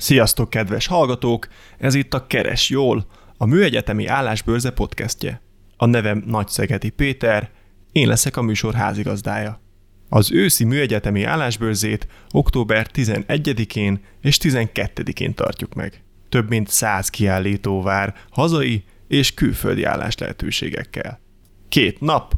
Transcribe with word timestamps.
Sziasztok, 0.00 0.50
kedves 0.50 0.86
hallgatók! 0.86 1.48
Ez 1.78 1.94
itt 1.94 2.14
a 2.14 2.26
Keres 2.26 2.68
Jól, 2.68 3.06
a 3.36 3.46
Műegyetemi 3.46 4.06
Állásbőrze 4.06 4.70
podcastje. 4.70 5.40
A 5.76 5.86
nevem 5.86 6.22
Nagyszegeti 6.26 6.90
Péter, 6.90 7.50
én 7.92 8.08
leszek 8.08 8.36
a 8.36 8.42
műsor 8.42 8.74
házigazdája. 8.74 9.60
Az 10.08 10.32
őszi 10.32 10.64
műegyetemi 10.64 11.24
állásbőrzét 11.24 12.06
október 12.30 12.86
11-én 12.94 14.00
és 14.20 14.38
12-én 14.42 15.34
tartjuk 15.34 15.74
meg. 15.74 16.02
Több 16.28 16.48
mint 16.48 16.68
100 16.68 17.08
kiállító 17.08 17.82
vár 17.82 18.14
hazai 18.30 18.84
és 19.08 19.34
külföldi 19.34 19.84
állás 19.84 20.16
lehetőségekkel. 20.18 21.20
Két 21.68 22.00
nap, 22.00 22.34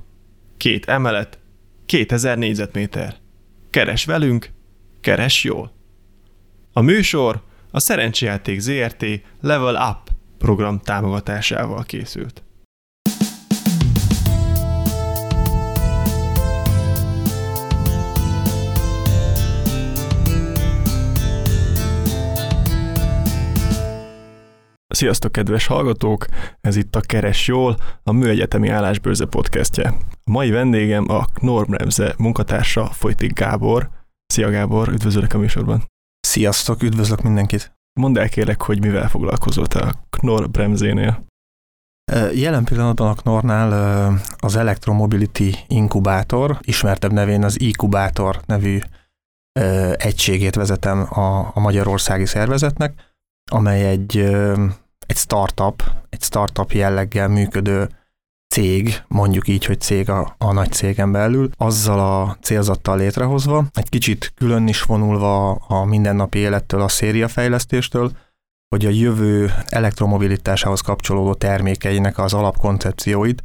két 0.56 0.86
emelet, 0.86 1.38
2000 1.86 2.38
négyzetméter. 2.38 3.16
Keres 3.70 4.04
velünk, 4.04 4.50
keres 5.00 5.44
jól. 5.44 5.80
A 6.74 6.80
műsor 6.80 7.42
a 7.70 7.80
Szerencsejáték 7.80 8.58
ZRT 8.58 9.04
Level 9.40 9.90
Up 9.90 10.10
program 10.38 10.78
támogatásával 10.78 11.82
készült. 11.82 12.42
Sziasztok, 24.88 25.32
kedves 25.32 25.66
hallgatók! 25.66 26.26
Ez 26.60 26.76
itt 26.76 26.96
a 26.96 27.00
Keres 27.00 27.46
Jól, 27.46 27.76
a 28.02 28.12
Műegyetemi 28.12 28.68
Állásbőrze 28.68 29.26
podcastje. 29.26 29.94
A 30.24 30.30
mai 30.30 30.50
vendégem 30.50 31.10
a 31.10 31.24
Knorr-Bremse 31.24 32.14
munkatársa 32.18 32.86
Folytik 32.86 33.32
Gábor. 33.32 33.90
Szia 34.26 34.50
Gábor, 34.50 34.88
üdvözöllek 34.88 35.34
a 35.34 35.38
műsorban! 35.38 35.91
Sziasztok, 36.26 36.82
üdvözlök 36.82 37.22
mindenkit! 37.22 37.76
Mondd 38.00 38.18
el 38.18 38.28
kérlek, 38.28 38.62
hogy 38.62 38.80
mivel 38.80 39.08
foglalkozol 39.08 39.66
te 39.66 39.78
a 39.78 39.92
Knorr 40.10 40.48
Bremzénél. 40.50 41.24
Jelen 42.34 42.64
pillanatban 42.64 43.08
a 43.08 43.14
Knorrnál 43.14 43.72
az 44.36 44.56
Electromobility 44.56 45.54
Inkubátor, 45.66 46.58
ismertebb 46.60 47.12
nevén 47.12 47.44
az 47.44 47.60
Ikubátor 47.60 48.40
nevű 48.46 48.78
egységét 49.92 50.54
vezetem 50.54 50.98
a, 50.98 51.50
a 51.54 51.60
magyarországi 51.60 52.26
szervezetnek, 52.26 53.14
amely 53.50 53.88
egy, 53.88 54.16
egy 55.06 55.16
startup, 55.16 55.82
egy 56.08 56.22
startup 56.22 56.72
jelleggel 56.72 57.28
működő 57.28 57.88
cég, 58.52 59.02
mondjuk 59.08 59.48
így, 59.48 59.64
hogy 59.64 59.80
cég 59.80 60.10
a, 60.10 60.34
a 60.38 60.52
nagy 60.52 60.72
cégen 60.72 61.12
belül, 61.12 61.50
azzal 61.56 62.00
a 62.00 62.36
célzattal 62.40 62.96
létrehozva, 62.96 63.64
egy 63.72 63.88
kicsit 63.88 64.32
külön 64.34 64.68
is 64.68 64.82
vonulva 64.82 65.50
a 65.50 65.84
mindennapi 65.84 66.38
élettől, 66.38 66.80
a 66.80 66.88
szériafejlesztéstől, 66.88 68.12
hogy 68.68 68.86
a 68.86 68.90
jövő 68.90 69.52
elektromobilitásához 69.66 70.80
kapcsolódó 70.80 71.34
termékeinek 71.34 72.18
az 72.18 72.34
alapkoncepcióit, 72.34 73.42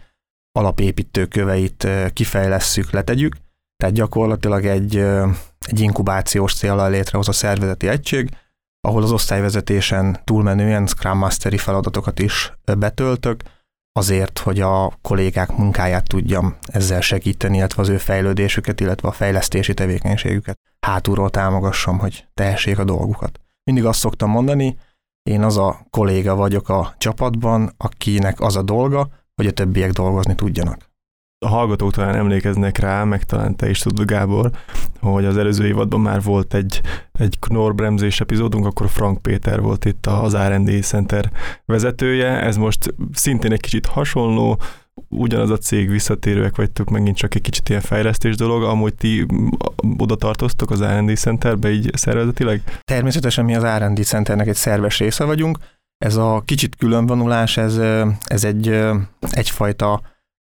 alapépítőköveit 0.52 1.88
kifejlesszük, 2.14 2.92
letegyük, 2.92 3.36
tehát 3.78 3.96
gyakorlatilag 3.96 4.66
egy, 4.66 4.98
egy 5.60 5.80
inkubációs 5.80 6.54
célral 6.54 6.90
létrehoz 6.90 7.28
a 7.28 7.32
szervezeti 7.32 7.88
egység, 7.88 8.30
ahol 8.88 9.04
az 9.04 9.12
osztályvezetésen 9.12 10.22
túlmenően 10.24 10.88
Scrum 10.88 11.18
Masteri 11.18 11.58
feladatokat 11.58 12.20
is 12.20 12.52
betöltök, 12.78 13.42
azért, 13.98 14.40
hogy 14.40 14.60
a 14.60 14.98
kollégák 15.02 15.58
munkáját 15.58 16.08
tudjam 16.08 16.58
ezzel 16.62 17.02
segíteni, 17.02 17.58
illetve 17.58 17.82
az 17.82 17.90
ő 17.90 17.98
fejlődésüket, 17.98 18.80
illetve 18.80 19.08
a 19.08 19.12
fejlesztési 19.12 19.74
tevékenységüket 19.74 20.60
hátulról 20.80 21.30
támogassam, 21.30 22.00
hogy 22.00 22.28
tehessék 22.34 22.80
a 22.80 22.84
dolgukat. 22.84 23.40
Mindig 23.64 23.86
azt 23.86 24.00
szoktam 24.00 24.30
mondani, 24.30 24.78
én 25.30 25.44
az 25.44 25.58
a 25.58 25.88
kolléga 25.90 26.36
vagyok 26.36 26.70
a 26.70 26.96
csapatban, 26.98 27.74
akinek 27.78 28.40
az 28.40 28.56
a 28.56 28.62
dolga, 28.62 29.10
hogy 29.36 29.48
a 29.48 29.52
többiek 29.52 29.92
dolgozni 29.92 30.36
tudjanak 30.36 30.90
a 31.40 31.48
hallgatók 31.48 31.92
talán 31.92 32.16
emlékeznek 32.16 32.78
rá, 32.78 33.04
meg 33.04 33.24
talán 33.24 33.56
te 33.56 33.70
is 33.70 33.80
tudod, 33.80 34.08
Gábor, 34.08 34.52
hogy 35.00 35.26
az 35.26 35.38
előző 35.38 35.66
évadban 35.66 36.02
már 36.02 36.22
volt 36.22 36.54
egy, 36.54 36.82
egy 37.20 37.40
Knorr 37.40 37.74
bremzés 37.74 38.20
epizódunk, 38.20 38.66
akkor 38.66 38.90
Frank 38.90 39.22
Péter 39.22 39.62
volt 39.62 39.86
itt 39.86 40.06
az 40.06 40.36
R&D 40.36 40.84
Center 40.84 41.32
vezetője, 41.66 42.42
ez 42.42 42.58
most 42.58 42.94
szintén 43.14 43.52
egy 43.52 43.60
kicsit 43.60 43.86
hasonló, 43.86 44.60
ugyanaz 45.10 45.50
a 45.50 45.58
cég 45.58 45.90
visszatérőek 45.90 46.56
vagytok, 46.56 46.90
megint 46.90 47.18
csak 47.18 47.36
egy 47.36 47.42
kicsit 47.42 47.70
ilyen 47.70 47.82
fejlesztés 47.82 48.36
dolog, 48.36 48.64
amúgy 48.64 48.96
ti 48.96 49.26
oda 49.98 50.16
tartoztok 50.16 50.72
az 50.72 50.84
R&D 50.84 51.18
Centerbe 51.18 51.70
így 51.70 51.92
szervezetileg? 51.94 52.62
Természetesen 52.84 53.46
mi 53.46 53.56
az 53.56 53.64
R&D 53.78 54.04
Centernek 54.04 54.48
egy 54.48 54.56
szerves 54.56 55.00
része 55.00 55.24
vagyunk, 55.24 55.58
ez 55.98 56.16
a 56.16 56.42
kicsit 56.46 56.76
különvonulás, 56.76 57.58
ez, 57.58 57.78
ez 58.26 58.44
egy, 58.44 58.80
egyfajta 59.30 60.02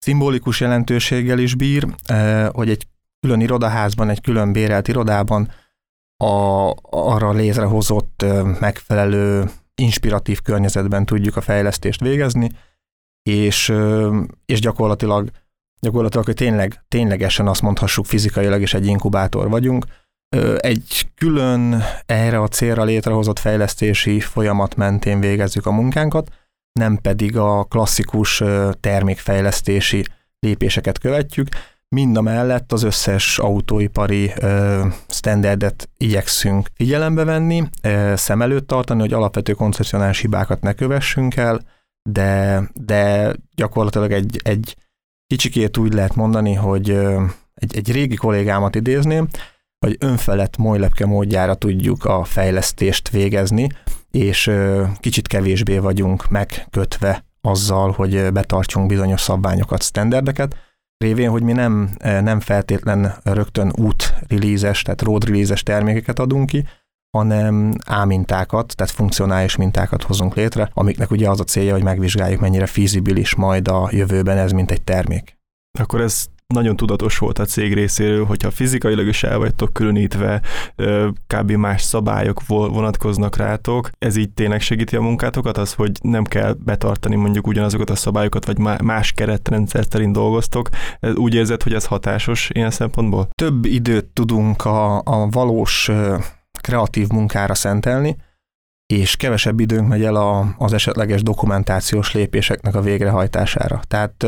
szimbolikus 0.02 0.60
jelentőséggel 0.60 1.38
is 1.38 1.54
bír, 1.54 1.86
eh, 2.06 2.48
hogy 2.48 2.70
egy 2.70 2.86
külön 3.20 3.40
irodaházban, 3.40 4.08
egy 4.08 4.20
külön 4.20 4.52
bérelt 4.52 4.88
irodában 4.88 5.50
a, 6.16 6.72
arra 6.90 7.32
létrehozott 7.32 8.22
eh, 8.22 8.58
megfelelő 8.60 9.50
inspiratív 9.74 10.40
környezetben 10.40 11.06
tudjuk 11.06 11.36
a 11.36 11.40
fejlesztést 11.40 12.00
végezni, 12.00 12.50
és, 13.22 13.68
eh, 13.68 14.10
és 14.44 14.60
gyakorlatilag, 14.60 15.30
gyakorlatilag, 15.80 16.26
hogy 16.26 16.34
tényleg, 16.34 16.84
ténylegesen 16.88 17.46
azt 17.46 17.62
mondhassuk 17.62 18.06
fizikailag 18.06 18.60
is 18.60 18.74
egy 18.74 18.86
inkubátor 18.86 19.48
vagyunk, 19.48 19.84
egy 20.58 21.10
külön 21.14 21.82
erre 22.06 22.40
a 22.40 22.48
célra 22.48 22.84
létrehozott 22.84 23.38
fejlesztési 23.38 24.20
folyamat 24.20 24.76
mentén 24.76 25.20
végezzük 25.20 25.66
a 25.66 25.70
munkánkat, 25.70 26.30
nem 26.72 26.96
pedig 26.96 27.36
a 27.36 27.64
klasszikus 27.64 28.42
termékfejlesztési 28.80 30.04
lépéseket 30.38 30.98
követjük, 30.98 31.48
mind 31.88 32.16
a 32.16 32.20
mellett 32.20 32.72
az 32.72 32.82
összes 32.82 33.38
autóipari 33.38 34.32
standardet 35.08 35.88
igyekszünk 35.96 36.68
figyelembe 36.74 37.24
venni, 37.24 37.62
ö, 37.82 38.12
szem 38.16 38.42
előtt 38.42 38.66
tartani, 38.66 39.00
hogy 39.00 39.12
alapvető 39.12 39.52
koncepcionális 39.52 40.20
hibákat 40.20 40.60
ne 40.60 40.72
kövessünk 40.72 41.36
el, 41.36 41.60
de, 42.02 42.62
de 42.74 43.32
gyakorlatilag 43.54 44.12
egy, 44.12 44.40
egy 44.44 44.76
kicsikét 45.26 45.76
úgy 45.76 45.92
lehet 45.92 46.14
mondani, 46.14 46.54
hogy 46.54 46.90
ö, 46.90 47.24
egy, 47.54 47.76
egy 47.76 47.92
régi 47.92 48.16
kollégámat 48.16 48.74
idézném, 48.74 49.28
hogy 49.78 49.96
önfelett 50.00 50.56
molylepke 50.56 51.06
módjára 51.06 51.54
tudjuk 51.54 52.04
a 52.04 52.24
fejlesztést 52.24 53.08
végezni, 53.08 53.68
és 54.12 54.50
kicsit 55.00 55.26
kevésbé 55.26 55.78
vagyunk 55.78 56.28
megkötve 56.28 57.24
azzal, 57.40 57.90
hogy 57.90 58.32
betartsunk 58.32 58.86
bizonyos 58.86 59.20
szabványokat, 59.20 59.82
standardeket, 59.82 60.56
révén, 60.98 61.30
hogy 61.30 61.42
mi 61.42 61.52
nem, 61.52 61.90
nem 61.98 62.40
feltétlen 62.40 63.14
rögtön 63.22 63.72
út 63.78 64.14
release 64.28 64.82
tehát 64.82 65.02
road 65.02 65.24
release 65.24 65.54
termékeket 65.64 66.18
adunk 66.18 66.46
ki, 66.46 66.64
hanem 67.16 67.74
ámintákat, 67.86 68.76
tehát 68.76 68.92
funkcionális 68.92 69.56
mintákat 69.56 70.02
hozunk 70.02 70.34
létre, 70.34 70.70
amiknek 70.72 71.10
ugye 71.10 71.28
az 71.28 71.40
a 71.40 71.44
célja, 71.44 71.72
hogy 71.72 71.82
megvizsgáljuk, 71.82 72.40
mennyire 72.40 72.66
fizibilis 72.66 73.34
majd 73.34 73.68
a 73.68 73.88
jövőben 73.92 74.38
ez, 74.38 74.52
mint 74.52 74.70
egy 74.70 74.82
termék. 74.82 75.38
Akkor 75.78 76.00
ez 76.00 76.26
nagyon 76.52 76.76
tudatos 76.76 77.18
volt 77.18 77.38
a 77.38 77.44
cég 77.44 77.74
részéről, 77.74 78.24
hogyha 78.24 78.50
fizikailag 78.50 79.06
is 79.06 79.22
el 79.22 79.38
vagytok 79.38 79.72
különítve, 79.72 80.40
kb. 81.26 81.50
más 81.50 81.82
szabályok 81.82 82.46
vonatkoznak 82.46 83.36
rátok, 83.36 83.90
ez 83.98 84.16
így 84.16 84.30
tényleg 84.30 84.60
segíti 84.60 84.96
a 84.96 85.00
munkátokat, 85.00 85.58
az, 85.58 85.72
hogy 85.72 85.92
nem 86.02 86.24
kell 86.24 86.56
betartani 86.64 87.14
mondjuk 87.14 87.46
ugyanazokat 87.46 87.90
a 87.90 87.94
szabályokat, 87.94 88.46
vagy 88.46 88.58
más 88.82 89.12
keretrendszer 89.12 89.84
szerint 89.90 90.12
dolgoztok, 90.12 90.68
úgy 91.14 91.34
érzed, 91.34 91.62
hogy 91.62 91.74
ez 91.74 91.86
hatásos 91.86 92.50
ilyen 92.52 92.70
szempontból? 92.70 93.28
Több 93.34 93.64
időt 93.64 94.04
tudunk 94.04 94.64
a, 94.64 94.96
a 94.98 95.28
valós 95.30 95.90
kreatív 96.60 97.08
munkára 97.08 97.54
szentelni, 97.54 98.16
és 98.98 99.16
kevesebb 99.16 99.60
időnk 99.60 99.88
megy 99.88 100.04
el 100.04 100.14
a, 100.14 100.54
az 100.58 100.72
esetleges 100.72 101.22
dokumentációs 101.22 102.12
lépéseknek 102.12 102.74
a 102.74 102.80
végrehajtására. 102.80 103.80
Tehát 103.88 104.26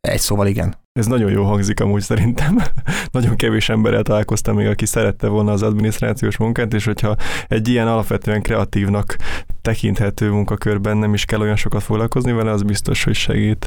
egy 0.00 0.20
szóval 0.20 0.46
igen. 0.46 0.76
Ez 0.92 1.06
nagyon 1.06 1.30
jó 1.30 1.44
hangzik 1.44 1.80
amúgy 1.80 2.02
szerintem. 2.02 2.58
nagyon 3.10 3.36
kevés 3.36 3.68
emberrel 3.68 4.02
találkoztam 4.02 4.56
még, 4.56 4.66
aki 4.66 4.86
szerette 4.86 5.26
volna 5.26 5.52
az 5.52 5.62
adminisztrációs 5.62 6.36
munkát, 6.36 6.74
és 6.74 6.84
hogyha 6.84 7.16
egy 7.48 7.68
ilyen 7.68 7.88
alapvetően 7.88 8.42
kreatívnak 8.42 9.16
tekinthető 9.62 10.30
munkakörben 10.30 10.96
nem 10.96 11.14
is 11.14 11.24
kell 11.24 11.40
olyan 11.40 11.56
sokat 11.56 11.82
foglalkozni 11.82 12.32
vele, 12.32 12.50
az 12.50 12.62
biztos, 12.62 13.04
hogy 13.04 13.14
segít. 13.14 13.66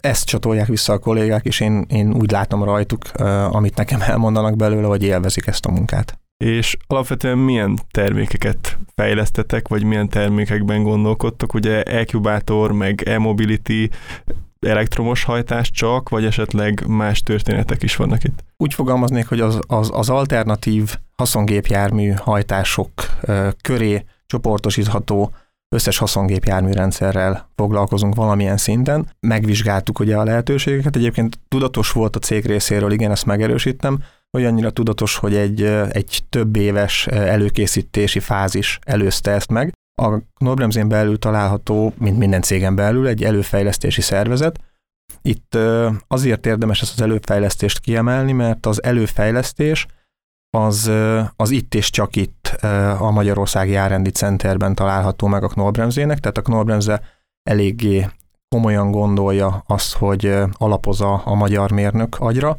Ezt 0.00 0.26
csatolják 0.26 0.66
vissza 0.66 0.92
a 0.92 0.98
kollégák, 0.98 1.44
és 1.44 1.60
én, 1.60 1.84
én 1.88 2.14
úgy 2.14 2.30
látom 2.30 2.64
rajtuk, 2.64 3.04
amit 3.50 3.76
nekem 3.76 4.00
elmondanak 4.00 4.56
belőle, 4.56 4.86
hogy 4.86 5.02
élvezik 5.02 5.46
ezt 5.46 5.66
a 5.66 5.70
munkát. 5.70 6.18
És 6.44 6.76
alapvetően 6.86 7.38
milyen 7.38 7.78
termékeket 7.90 8.78
fejlesztetek, 8.94 9.68
vagy 9.68 9.84
milyen 9.84 10.08
termékekben 10.08 10.82
gondolkodtok? 10.82 11.54
Ugye 11.54 11.82
e-kubátor, 11.82 12.72
meg 12.72 13.02
e-mobility, 13.02 13.90
elektromos 14.60 15.24
hajtás 15.24 15.70
csak, 15.70 16.08
vagy 16.08 16.24
esetleg 16.24 16.84
más 16.86 17.20
történetek 17.20 17.82
is 17.82 17.96
vannak 17.96 18.24
itt? 18.24 18.44
Úgy 18.56 18.74
fogalmaznék, 18.74 19.28
hogy 19.28 19.40
az, 19.40 19.58
az, 19.66 19.90
az 19.92 20.08
alternatív 20.08 20.96
haszongépjármű 21.16 22.10
hajtások 22.10 22.90
köré 23.62 24.04
csoportosítható 24.26 25.32
összes 25.68 25.98
haszongépjárműrendszerrel 25.98 27.48
foglalkozunk 27.56 28.14
valamilyen 28.14 28.56
szinten. 28.56 29.10
Megvizsgáltuk 29.20 29.98
ugye 29.98 30.16
a 30.16 30.24
lehetőségeket, 30.24 30.96
egyébként 30.96 31.38
tudatos 31.48 31.92
volt 31.92 32.16
a 32.16 32.18
cég 32.18 32.46
részéről, 32.46 32.92
igen, 32.92 33.10
ezt 33.10 33.26
megerősítem, 33.26 34.02
hogy 34.30 34.44
annyira 34.44 34.70
tudatos, 34.70 35.16
hogy 35.16 35.34
egy, 35.34 35.62
egy 35.90 36.22
több 36.28 36.56
éves 36.56 37.06
előkészítési 37.06 38.20
fázis 38.20 38.78
előzte 38.82 39.30
ezt 39.30 39.50
meg. 39.50 39.72
A 40.02 40.18
Knorr 40.34 40.86
belül 40.86 41.18
található, 41.18 41.92
mint 41.98 42.18
minden 42.18 42.42
cégen 42.42 42.74
belül, 42.74 43.06
egy 43.06 43.24
előfejlesztési 43.24 44.00
szervezet. 44.00 44.60
Itt 45.22 45.58
azért 46.06 46.46
érdemes 46.46 46.82
ezt 46.82 46.92
az 46.92 47.00
előfejlesztést 47.00 47.78
kiemelni, 47.78 48.32
mert 48.32 48.66
az 48.66 48.82
előfejlesztés 48.82 49.86
az, 50.56 50.90
az 51.36 51.50
itt 51.50 51.74
és 51.74 51.90
csak 51.90 52.16
itt 52.16 52.46
a 52.98 53.10
Magyarországi 53.10 53.70
Járrendi 53.70 54.10
Centerben 54.10 54.74
található 54.74 55.26
meg 55.26 55.44
a 55.44 55.48
Knorr-bremzének, 55.48 56.18
tehát 56.18 56.38
a 56.38 56.42
Knorr-bremze 56.42 57.02
eléggé 57.42 58.06
komolyan 58.48 58.90
gondolja 58.90 59.64
azt, 59.66 59.92
hogy 59.92 60.34
alapozza 60.52 61.14
a 61.14 61.34
magyar 61.34 61.70
mérnök 61.70 62.16
agyra. 62.18 62.58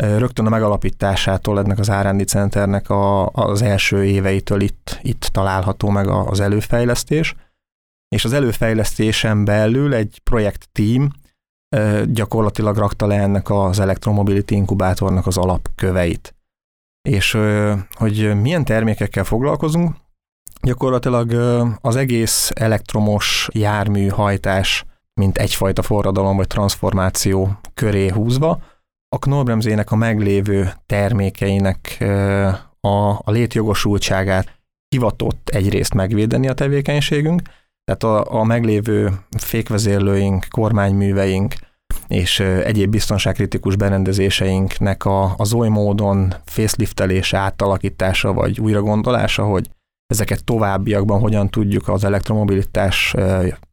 Rögtön 0.00 0.46
a 0.46 0.50
megalapításától 0.50 1.58
ennek 1.58 1.78
az 1.78 1.90
R&D 1.90 2.28
Centernek 2.28 2.90
a, 2.90 3.26
az 3.26 3.62
első 3.62 4.04
éveitől 4.04 4.60
itt, 4.60 4.98
itt 5.02 5.20
található 5.20 5.88
meg 5.88 6.08
az 6.08 6.40
előfejlesztés, 6.40 7.34
és 8.08 8.24
az 8.24 8.32
előfejlesztésen 8.32 9.44
belül 9.44 9.94
egy 9.94 10.20
projekt 10.24 10.68
team 10.72 11.10
gyakorlatilag 12.04 12.76
rakta 12.76 13.06
le 13.06 13.20
ennek 13.20 13.50
az 13.50 13.78
elektromobility 13.78 14.50
inkubátornak 14.50 15.26
az 15.26 15.36
alapköveit. 15.36 16.34
És 17.08 17.38
hogy 17.90 18.40
milyen 18.40 18.64
termékekkel 18.64 19.24
foglalkozunk, 19.24 19.96
gyakorlatilag 20.62 21.32
az 21.80 21.96
egész 21.96 22.50
elektromos 22.54 23.48
jármű 23.52 24.08
hajtás, 24.08 24.84
mint 25.20 25.38
egyfajta 25.38 25.82
forradalom 25.82 26.36
vagy 26.36 26.46
transformáció 26.46 27.58
köré 27.74 28.08
húzva, 28.08 28.62
a 29.16 29.18
Knorr-bremzének 29.18 29.90
a 29.90 29.96
meglévő 29.96 30.72
termékeinek 30.86 31.96
a, 32.80 33.10
a 33.10 33.30
létjogosultságát 33.30 34.58
hivatott 34.88 35.48
egyrészt 35.48 35.94
megvédeni 35.94 36.48
a 36.48 36.52
tevékenységünk, 36.52 37.42
tehát 37.84 38.02
a, 38.02 38.38
a 38.40 38.44
meglévő 38.44 39.10
fékvezérlőink, 39.38 40.46
kormányműveink, 40.50 41.54
és 42.06 42.40
egyéb 42.40 42.90
biztonságkritikus 42.90 43.76
berendezéseinknek 43.76 45.04
a, 45.04 45.34
az 45.36 45.52
oly 45.52 45.68
módon 45.68 46.34
faceliftelése, 46.44 47.38
átalakítása 47.38 48.32
vagy 48.32 48.60
újragondolása, 48.60 49.44
hogy 49.44 49.70
ezeket 50.06 50.44
továbbiakban 50.44 51.20
hogyan 51.20 51.48
tudjuk 51.48 51.88
az 51.88 52.04
elektromobilitás 52.04 53.14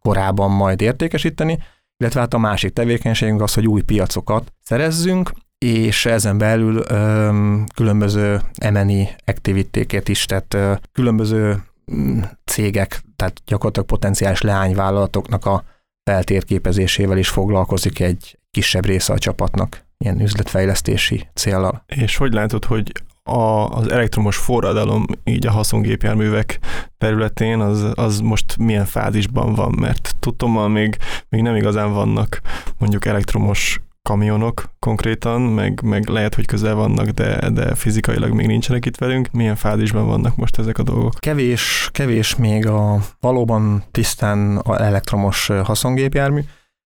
korában 0.02 0.52
majd 0.52 0.82
értékesíteni, 0.82 1.60
illetve 1.98 2.20
hát 2.20 2.34
a 2.34 2.38
másik 2.38 2.74
tevékenységünk 2.74 3.42
az, 3.42 3.54
hogy 3.54 3.68
új 3.68 3.82
piacokat 3.82 4.54
szerezzünk, 4.64 5.32
és 5.58 6.06
ezen 6.06 6.38
belül 6.38 6.84
ö, 6.88 7.56
különböző 7.76 8.42
M&E 8.72 9.16
aktivitéket 9.26 10.10
is, 10.10 10.26
tehát 10.26 10.54
ö, 10.54 10.74
különböző 10.92 11.64
mm, 11.92 12.20
cégek, 12.46 13.02
tehát 13.16 13.42
gyakorlatilag 13.46 13.88
potenciális 13.88 14.42
leányvállalatoknak 14.42 15.46
a 15.46 15.64
feltérképezésével 16.04 17.18
is 17.18 17.30
foglalkozik 17.30 18.00
egy 18.00 18.40
kisebb 18.52 18.86
része 18.86 19.14
a 19.14 19.18
csapatnak, 19.18 19.86
ilyen 19.98 20.22
üzletfejlesztési 20.22 21.28
célral. 21.34 21.84
És 21.86 22.18
hogy 22.18 22.34
látod, 22.34 22.66
hogy 22.66 22.92
a, 23.28 23.70
az 23.70 23.92
elektromos 23.92 24.38
forradalom 24.38 25.06
így 25.24 25.48
a 25.48 25.52
haszongépjárművek 25.52 26.60
területén 26.98 27.60
az, 27.60 27.92
az 27.96 28.20
most 28.20 28.58
milyen 28.58 28.86
fázisban 28.86 29.54
van, 29.54 29.76
mert 29.80 30.16
tudom, 30.20 30.72
még, 30.72 30.98
még 31.30 31.42
nem 31.42 31.56
igazán 31.56 31.94
vannak 31.94 32.42
mondjuk 32.78 33.06
elektromos 33.06 33.82
kamionok 34.08 34.70
konkrétan, 34.80 35.42
meg, 35.42 35.82
meg 35.84 36.08
lehet, 36.08 36.36
hogy 36.36 36.46
közel 36.46 36.76
vannak, 36.76 37.08
de, 37.08 37.50
de 37.50 37.76
fizikailag 37.76 38.32
még 38.32 38.48
nincsenek 38.48 38.86
itt 38.86 38.98
velünk. 38.98 39.32
Milyen 39.32 39.56
fázisban 39.56 40.08
vannak 40.08 40.36
most 40.36 40.60
ezek 40.60 40.78
a 40.78 40.84
dolgok? 40.84 41.14
Kevés, 41.20 41.90
kevés 41.92 42.36
még 42.36 42.68
a 42.68 42.98
valóban 43.20 43.84
tisztán 43.92 44.58
a 44.58 44.82
elektromos 44.82 45.48
haszongépjármű, 45.64 46.42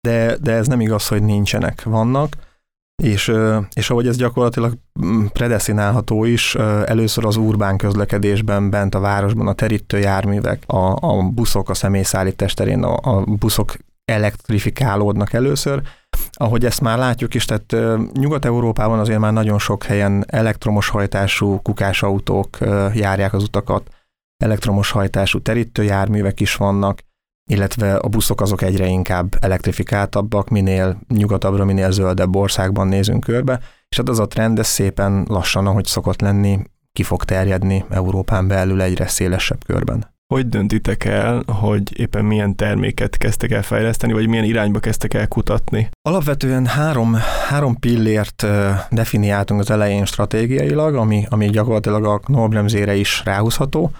de, 0.01 0.37
de 0.41 0.53
ez 0.53 0.67
nem 0.67 0.81
igaz, 0.81 1.09
hogy 1.09 1.23
nincsenek, 1.23 1.83
vannak. 1.83 2.37
És, 3.03 3.33
és 3.75 3.91
ahogy 3.91 4.07
ez 4.07 4.17
gyakorlatilag 4.17 4.79
mm, 5.05 5.25
predeszinálható 5.27 6.25
is, 6.25 6.55
először 6.85 7.25
az 7.25 7.37
urbán 7.37 7.77
közlekedésben, 7.77 8.71
bent 8.71 8.95
a 8.95 9.01
városban 9.01 9.47
a 9.47 9.53
terítő 9.53 9.99
járművek, 9.99 10.63
a, 10.67 10.97
a 11.01 11.23
buszok 11.23 11.69
a 11.69 11.75
személyszállítás 11.75 12.55
terén, 12.55 12.83
a, 12.83 13.17
a 13.17 13.25
buszok 13.25 13.77
elektrifikálódnak 14.05 15.33
először, 15.33 15.83
ahogy 16.33 16.65
ezt 16.65 16.81
már 16.81 16.99
látjuk 16.99 17.35
is, 17.35 17.45
tehát 17.45 17.99
Nyugat-Európában 18.13 18.99
azért 18.99 19.19
már 19.19 19.33
nagyon 19.33 19.59
sok 19.59 19.85
helyen 19.85 20.25
elektromos 20.29 20.89
hajtású 20.89 21.61
kukásautók 21.63 22.59
járják 22.95 23.33
az 23.33 23.43
utakat, 23.43 23.89
elektromos 24.45 24.91
hajtású 24.91 25.43
terítőjárművek 25.43 26.41
is 26.41 26.57
vannak, 26.57 26.99
illetve 27.51 27.97
a 27.97 28.09
buszok 28.09 28.41
azok 28.41 28.63
egyre 28.63 28.87
inkább 28.87 29.37
elektrifikáltabbak, 29.41 30.49
minél 30.49 30.99
nyugatabbra, 31.09 31.65
minél 31.65 31.91
zöldebb 31.91 32.37
országban 32.37 32.89
nézünk 32.89 33.25
körbe, 33.25 33.61
és 33.89 33.97
hát 33.97 34.09
az 34.09 34.19
a 34.19 34.27
trend, 34.27 34.59
ez 34.59 34.67
szépen 34.67 35.25
lassan, 35.29 35.67
ahogy 35.67 35.85
szokott 35.85 36.21
lenni, 36.21 36.59
ki 36.93 37.03
fog 37.03 37.25
terjedni 37.25 37.85
Európán 37.91 38.49
belül 38.49 38.83
egyre 38.83 39.07
szélesebb 39.07 39.65
körben 39.67 40.13
hogy 40.35 40.49
döntitek 40.49 41.05
el, 41.05 41.43
hogy 41.47 41.99
éppen 41.99 42.25
milyen 42.25 42.57
terméket 42.57 43.17
kezdtek 43.17 43.51
el 43.51 43.63
fejleszteni, 43.63 44.13
vagy 44.13 44.29
milyen 44.29 44.45
irányba 44.45 44.79
kezdtek 44.79 45.15
el 45.15 45.29
kutatni? 45.29 45.89
Alapvetően 46.03 46.67
három, 46.67 47.17
három 47.49 47.79
pillért 47.79 48.47
definiáltunk 48.91 49.61
az 49.61 49.71
elején 49.71 50.05
stratégiailag, 50.05 50.95
ami, 50.95 51.27
ami 51.29 51.47
gyakorlatilag 51.47 52.05
a 52.05 52.21
Nobremzére 52.27 52.95
is 52.95 53.23
ráhúzható. 53.25 53.91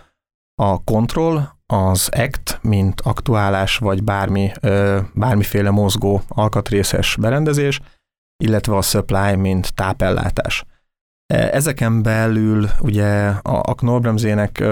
A 0.63 0.85
control, 0.85 1.54
az 1.67 2.09
act, 2.13 2.59
mint 2.63 3.01
aktuálás, 3.01 3.77
vagy 3.77 4.03
bármi, 4.03 4.53
bármiféle 5.15 5.71
mozgó 5.71 6.23
alkatrészes 6.29 7.17
berendezés, 7.21 7.81
illetve 8.45 8.77
a 8.77 8.83
supply, 8.83 9.35
mint 9.37 9.75
tápellátás. 9.75 10.65
E, 11.27 11.37
ezeken 11.37 12.03
belül 12.03 12.69
ugye 12.81 13.27
a, 13.43 13.75
Knorr-bremzének 13.75 14.65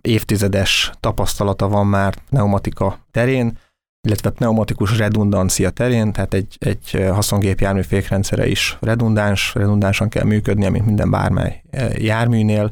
évtizedes 0.00 0.92
tapasztalata 1.00 1.68
van 1.68 1.86
már 1.86 2.14
pneumatika 2.28 2.98
terén, 3.10 3.58
illetve 4.06 4.30
pneumatikus 4.30 4.98
redundancia 4.98 5.70
terén, 5.70 6.12
tehát 6.12 6.34
egy, 6.34 6.56
egy 6.58 7.06
haszongépjármű 7.12 7.82
fékrendszere 7.82 8.46
is 8.46 8.76
redundáns, 8.80 9.54
redundánsan 9.54 10.08
kell 10.08 10.24
működnie, 10.24 10.70
mint 10.70 10.86
minden 10.86 11.10
bármely 11.10 11.62
e, 11.70 11.88
járműnél. 11.96 12.70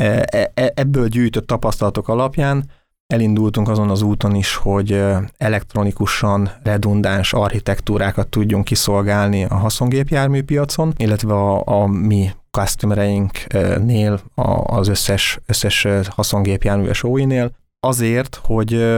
E, 0.00 0.50
ebből 0.74 1.08
gyűjtött 1.08 1.46
tapasztalatok 1.46 2.08
alapján 2.08 2.70
elindultunk 3.06 3.68
azon 3.68 3.90
az 3.90 4.02
úton 4.02 4.34
is, 4.34 4.54
hogy 4.54 5.04
elektronikusan 5.36 6.50
redundáns 6.62 7.32
architektúrákat 7.32 8.28
tudjunk 8.28 8.64
kiszolgálni 8.64 9.44
a 9.44 9.54
haszongépjármű 9.54 10.42
piacon, 10.42 10.92
illetve 10.96 11.34
a, 11.34 11.62
a 11.82 11.86
mi 11.86 12.30
customereinknél, 12.50 14.20
az 14.64 14.88
összes, 14.88 15.38
összes 15.46 15.86
haszongépjárműves 16.08 17.02
OI-nél, 17.02 17.50
azért, 17.80 18.40
hogy, 18.44 18.94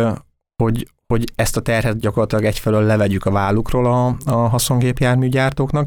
hogy, 0.62 0.88
hogy 1.06 1.24
ezt 1.34 1.56
a 1.56 1.60
terhet 1.60 1.98
gyakorlatilag 1.98 2.44
egyfelől 2.44 2.82
levegyük 2.82 3.24
a 3.24 3.30
vállukról 3.30 3.86
a, 3.86 4.16
a 4.24 4.48
haszongépjárműgyártóknak, 4.48 5.86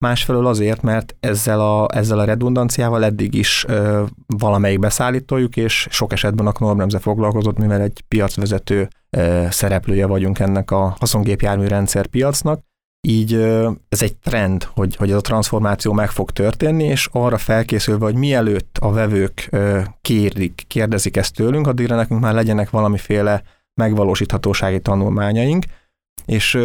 másfelől 0.00 0.46
azért, 0.46 0.82
mert 0.82 1.16
ezzel 1.20 1.60
a, 1.60 1.88
ezzel 1.92 2.18
a 2.18 2.24
redundanciával 2.24 3.04
eddig 3.04 3.34
is 3.34 3.64
ö, 3.68 4.04
valamelyik 4.26 4.78
beszállítójuk, 4.78 5.56
és 5.56 5.88
sok 5.90 6.12
esetben 6.12 6.46
a 6.46 6.52
Knorr 6.52 7.00
foglalkozott, 7.00 7.58
mivel 7.58 7.80
egy 7.80 8.04
piacvezető 8.08 8.88
ö, 9.10 9.46
szereplője 9.50 10.06
vagyunk 10.06 10.38
ennek 10.38 10.70
a 10.70 10.96
haszongépjármű 10.98 11.66
rendszer 11.66 12.06
piacnak, 12.06 12.60
így 13.08 13.34
ez 13.88 14.02
egy 14.02 14.16
trend, 14.16 14.62
hogy, 14.62 14.96
hogy 14.96 15.10
ez 15.10 15.16
a 15.16 15.20
transformáció 15.20 15.92
meg 15.92 16.10
fog 16.10 16.30
történni, 16.30 16.84
és 16.84 17.08
arra 17.12 17.38
felkészülve, 17.38 18.04
hogy 18.04 18.14
mielőtt 18.14 18.78
a 18.80 18.92
vevők 18.92 19.50
kérik, 20.00 20.64
kérdezik 20.66 21.16
ezt 21.16 21.34
tőlünk, 21.34 21.66
addigra 21.66 21.96
nekünk 21.96 22.20
már 22.20 22.34
legyenek 22.34 22.70
valamiféle 22.70 23.42
megvalósíthatósági 23.74 24.80
tanulmányaink, 24.80 25.64
és 26.26 26.58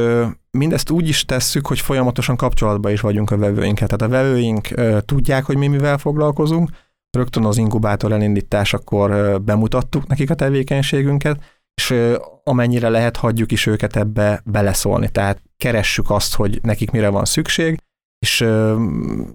mindezt 0.57 0.89
úgy 0.89 1.07
is 1.07 1.25
tesszük, 1.25 1.67
hogy 1.67 1.79
folyamatosan 1.79 2.35
kapcsolatban 2.35 2.91
is 2.91 3.01
vagyunk 3.01 3.31
a 3.31 3.37
vevőinkkel. 3.37 3.87
Tehát 3.87 4.13
a 4.13 4.17
vevőink 4.17 4.67
tudják, 5.05 5.43
hogy 5.43 5.57
mi 5.57 5.67
mivel 5.67 5.97
foglalkozunk, 5.97 6.69
rögtön 7.17 7.45
az 7.45 7.57
inkubátor 7.57 8.11
elindításakor 8.11 9.41
bemutattuk 9.41 10.07
nekik 10.07 10.29
a 10.29 10.35
tevékenységünket, 10.35 11.43
és 11.81 11.95
amennyire 12.43 12.89
lehet, 12.89 13.17
hagyjuk 13.17 13.51
is 13.51 13.65
őket 13.65 13.95
ebbe 13.95 14.41
beleszólni. 14.45 15.09
Tehát 15.09 15.41
keressük 15.57 16.09
azt, 16.09 16.35
hogy 16.35 16.59
nekik 16.61 16.91
mire 16.91 17.09
van 17.09 17.25
szükség, 17.25 17.77
és 18.19 18.45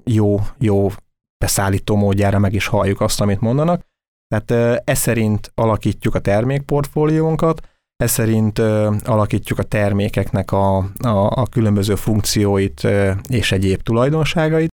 jó, 0.05 0.41
jó 0.59 0.89
beszállító 1.45 1.97
módjára 1.97 2.39
meg 2.39 2.55
is 2.55 2.67
halljuk 2.67 3.01
azt, 3.01 3.21
amit 3.21 3.41
mondanak, 3.41 3.83
Tehát 4.29 4.81
ez 4.85 4.99
szerint 4.99 5.53
alakítjuk 5.55 6.15
a 6.15 6.19
termékportfóliónkat, 6.19 7.69
ez 8.01 8.11
szerint 8.11 8.59
alakítjuk 9.05 9.59
a 9.59 9.63
termékeknek 9.63 10.53
a, 10.53 10.77
a, 11.03 11.31
a 11.31 11.47
különböző 11.51 11.95
funkcióit 11.95 12.87
és 13.29 13.53
egyéb 13.53 13.83
tulajdonságait, 13.83 14.69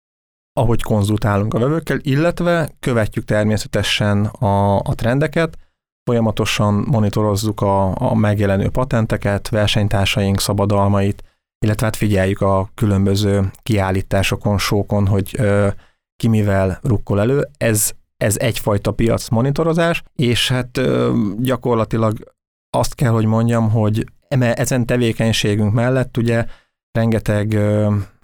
ahogy 0.52 0.82
konzultálunk 0.82 1.54
a 1.54 1.58
vevőkkel, 1.58 1.98
illetve 2.02 2.70
követjük 2.80 3.24
természetesen 3.24 4.24
a, 4.24 4.78
a 4.78 4.94
trendeket, 4.94 5.58
folyamatosan 6.10 6.74
monitorozzuk 6.74 7.60
a, 7.60 8.00
a 8.10 8.14
megjelenő 8.14 8.68
patenteket, 8.68 9.48
versenytársaink 9.48 10.40
szabadalmait, 10.40 11.22
illetve 11.64 11.86
hát 11.86 11.96
figyeljük 11.96 12.40
a 12.40 12.70
különböző 12.74 13.50
kiállításokon, 13.62 14.58
sókon, 14.58 15.06
hogy 15.06 15.34
ö, 15.38 15.68
ki 16.16 16.28
mivel 16.28 16.78
rukkol 16.82 17.20
elő. 17.20 17.48
Ez, 17.58 17.92
ez 18.16 18.36
egyfajta 18.38 18.92
piac 18.92 19.28
monitorozás, 19.28 20.02
és 20.14 20.48
hát 20.48 20.76
ö, 20.76 21.12
gyakorlatilag 21.38 22.34
azt 22.78 22.94
kell, 22.94 23.10
hogy 23.10 23.24
mondjam, 23.24 23.70
hogy 23.70 24.06
ezen 24.28 24.86
tevékenységünk 24.86 25.72
mellett 25.72 26.16
ugye 26.16 26.46
rengeteg 26.92 27.58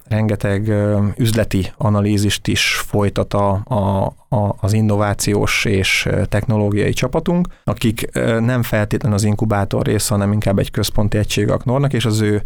rengeteg 0.03 0.73
üzleti 1.17 1.71
analízist 1.77 2.47
is 2.47 2.75
folytat 2.75 3.33
a, 3.33 3.61
a, 3.63 4.05
a, 4.35 4.55
az 4.59 4.73
innovációs 4.73 5.65
és 5.65 6.09
technológiai 6.29 6.93
csapatunk, 6.93 7.47
akik 7.63 8.09
nem 8.39 8.63
feltétlenül 8.63 9.17
az 9.17 9.23
inkubátor 9.23 9.85
része, 9.85 10.13
hanem 10.13 10.31
inkább 10.31 10.59
egy 10.59 10.71
központi 10.71 11.17
egység 11.17 11.49
Aknornak, 11.49 11.93
és 11.93 12.05
az 12.05 12.21
ő, 12.21 12.43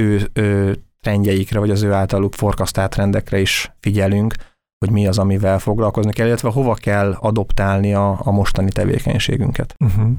ő, 0.00 0.28
ő 0.32 0.78
trendjeikre, 1.00 1.58
vagy 1.58 1.70
az 1.70 1.82
ő 1.82 1.92
általuk 1.92 2.34
forkasztált 2.34 2.90
trendekre 2.90 3.40
is 3.40 3.72
figyelünk, 3.80 4.34
hogy 4.78 4.90
mi 4.90 5.06
az, 5.06 5.18
amivel 5.18 5.58
foglalkozni 5.58 6.12
kell, 6.12 6.26
illetve 6.26 6.50
hova 6.50 6.74
kell 6.74 7.16
adoptálni 7.20 7.94
a, 7.94 8.18
a 8.22 8.30
mostani 8.30 8.70
tevékenységünket. 8.70 9.74
Uh-huh. 9.78 10.10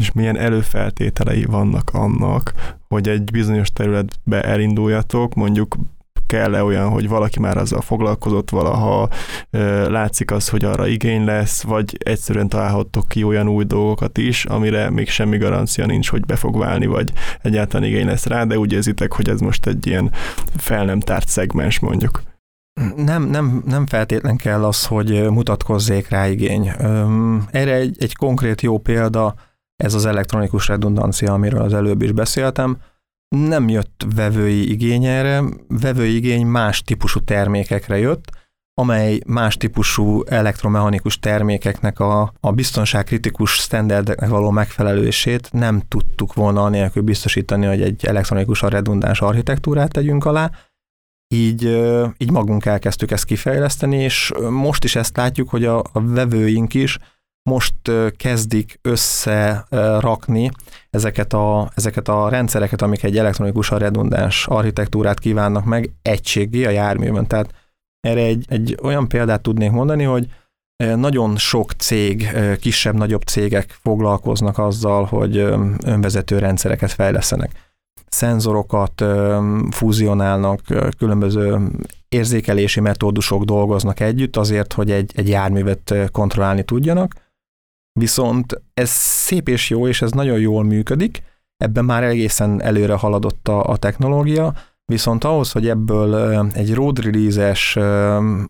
És 0.00 0.12
milyen 0.12 0.36
előfeltételei 0.36 1.44
vannak 1.44 1.90
annak, 1.92 2.52
hogy 2.88 3.08
egy 3.08 3.30
bizonyos 3.30 3.72
területbe 3.72 4.42
elinduljatok, 4.42 5.34
mondjuk 5.34 5.76
kell-e 6.26 6.64
olyan, 6.64 6.88
hogy 6.88 7.08
valaki 7.08 7.40
már 7.40 7.56
azzal 7.56 7.80
foglalkozott 7.80 8.50
valaha, 8.50 9.08
látszik 9.88 10.30
az, 10.30 10.48
hogy 10.48 10.64
arra 10.64 10.86
igény 10.86 11.24
lesz, 11.24 11.62
vagy 11.62 11.96
egyszerűen 11.98 12.48
találhattok 12.48 13.08
ki 13.08 13.24
olyan 13.24 13.48
új 13.48 13.64
dolgokat 13.64 14.18
is, 14.18 14.44
amire 14.44 14.90
még 14.90 15.08
semmi 15.08 15.38
garancia 15.38 15.86
nincs, 15.86 16.08
hogy 16.08 16.26
be 16.26 16.36
fog 16.36 16.58
válni, 16.58 16.86
vagy 16.86 17.12
egyáltalán 17.42 17.88
igény 17.88 18.06
lesz 18.06 18.26
rá, 18.26 18.44
de 18.44 18.58
úgy 18.58 18.72
érzitek, 18.72 19.12
hogy 19.12 19.28
ez 19.28 19.40
most 19.40 19.66
egy 19.66 19.86
ilyen 19.86 20.10
fel 20.56 20.84
nem 20.84 21.00
tárt 21.00 21.28
szegmens 21.28 21.78
mondjuk. 21.78 22.22
Nem, 22.96 23.22
nem, 23.22 23.62
nem 23.66 23.86
feltétlen 23.86 24.36
kell 24.36 24.64
az, 24.64 24.86
hogy 24.86 25.30
mutatkozzék 25.30 26.08
rá 26.08 26.28
igény. 26.28 26.68
Erre 27.50 27.74
egy, 27.74 27.96
egy 27.98 28.14
konkrét 28.16 28.60
jó 28.60 28.78
példa, 28.78 29.34
ez 29.80 29.94
az 29.94 30.06
elektronikus 30.06 30.68
redundancia, 30.68 31.32
amiről 31.32 31.62
az 31.62 31.74
előbb 31.74 32.02
is 32.02 32.12
beszéltem 32.12 32.78
nem 33.36 33.68
jött 33.68 34.06
vevői 34.14 34.70
igény 34.70 35.04
erre, 35.04 35.42
vevői 35.68 36.14
igény 36.14 36.46
más 36.46 36.82
típusú 36.82 37.20
termékekre 37.20 37.98
jött, 37.98 38.30
amely 38.74 39.20
más 39.26 39.56
típusú 39.56 40.22
elektromechanikus 40.26 41.18
termékeknek 41.18 42.00
a, 42.00 42.32
a 42.40 42.52
biztonságkritikus 42.52 43.50
standardeknek 43.50 44.28
való 44.28 44.50
megfelelősét 44.50 45.52
nem 45.52 45.82
tudtuk 45.88 46.34
volna 46.34 46.62
anélkül 46.62 47.02
biztosítani, 47.02 47.66
hogy 47.66 47.82
egy 47.82 48.04
elektronikusan 48.04 48.70
redundáns 48.70 49.20
architektúrát 49.20 49.92
tegyünk 49.92 50.24
alá, 50.24 50.50
így, 51.34 51.64
így 52.18 52.30
magunk 52.30 52.66
elkezdtük 52.66 53.10
ezt 53.10 53.24
kifejleszteni, 53.24 53.96
és 53.96 54.32
most 54.50 54.84
is 54.84 54.96
ezt 54.96 55.16
látjuk, 55.16 55.48
hogy 55.48 55.64
a, 55.64 55.78
a 55.78 56.00
vevőink 56.00 56.74
is 56.74 56.98
most 57.42 57.74
kezdik 58.16 58.78
összerakni 58.82 60.50
ezeket 60.90 61.32
a, 61.32 61.70
ezeket 61.74 62.08
a 62.08 62.28
rendszereket, 62.28 62.82
amik 62.82 63.02
egy 63.02 63.18
elektronikusan 63.18 63.78
redundáns 63.78 64.46
architektúrát 64.46 65.18
kívánnak 65.18 65.64
meg 65.64 65.90
egységé 66.02 66.64
a 66.64 66.70
járművön. 66.70 67.26
Tehát 67.26 67.54
erre 68.00 68.20
egy, 68.20 68.44
egy 68.48 68.78
olyan 68.82 69.08
példát 69.08 69.42
tudnék 69.42 69.70
mondani, 69.70 70.04
hogy 70.04 70.26
nagyon 70.96 71.36
sok 71.36 71.72
cég, 71.72 72.28
kisebb-nagyobb 72.60 73.22
cégek 73.22 73.78
foglalkoznak 73.82 74.58
azzal, 74.58 75.04
hogy 75.04 75.36
önvezető 75.84 76.38
rendszereket 76.38 76.92
fejlesztenek. 76.92 77.50
Szenzorokat 78.08 79.04
fúzionálnak, 79.70 80.60
különböző 80.98 81.58
érzékelési 82.08 82.80
metódusok 82.80 83.44
dolgoznak 83.44 84.00
együtt 84.00 84.36
azért, 84.36 84.72
hogy 84.72 84.90
egy, 84.90 85.12
egy 85.14 85.28
járművet 85.28 85.94
kontrollálni 86.12 86.62
tudjanak, 86.62 87.14
Viszont 87.92 88.62
ez 88.74 88.90
szép 88.90 89.48
és 89.48 89.70
jó, 89.70 89.88
és 89.88 90.02
ez 90.02 90.10
nagyon 90.10 90.38
jól 90.38 90.64
működik, 90.64 91.22
ebben 91.56 91.84
már 91.84 92.02
egészen 92.02 92.62
előre 92.62 92.94
haladott 92.94 93.48
a, 93.48 93.64
a 93.64 93.76
technológia, 93.76 94.54
viszont 94.84 95.24
ahhoz, 95.24 95.52
hogy 95.52 95.68
ebből 95.68 96.40
egy 96.52 96.74
road 96.74 96.98
release-es 96.98 97.76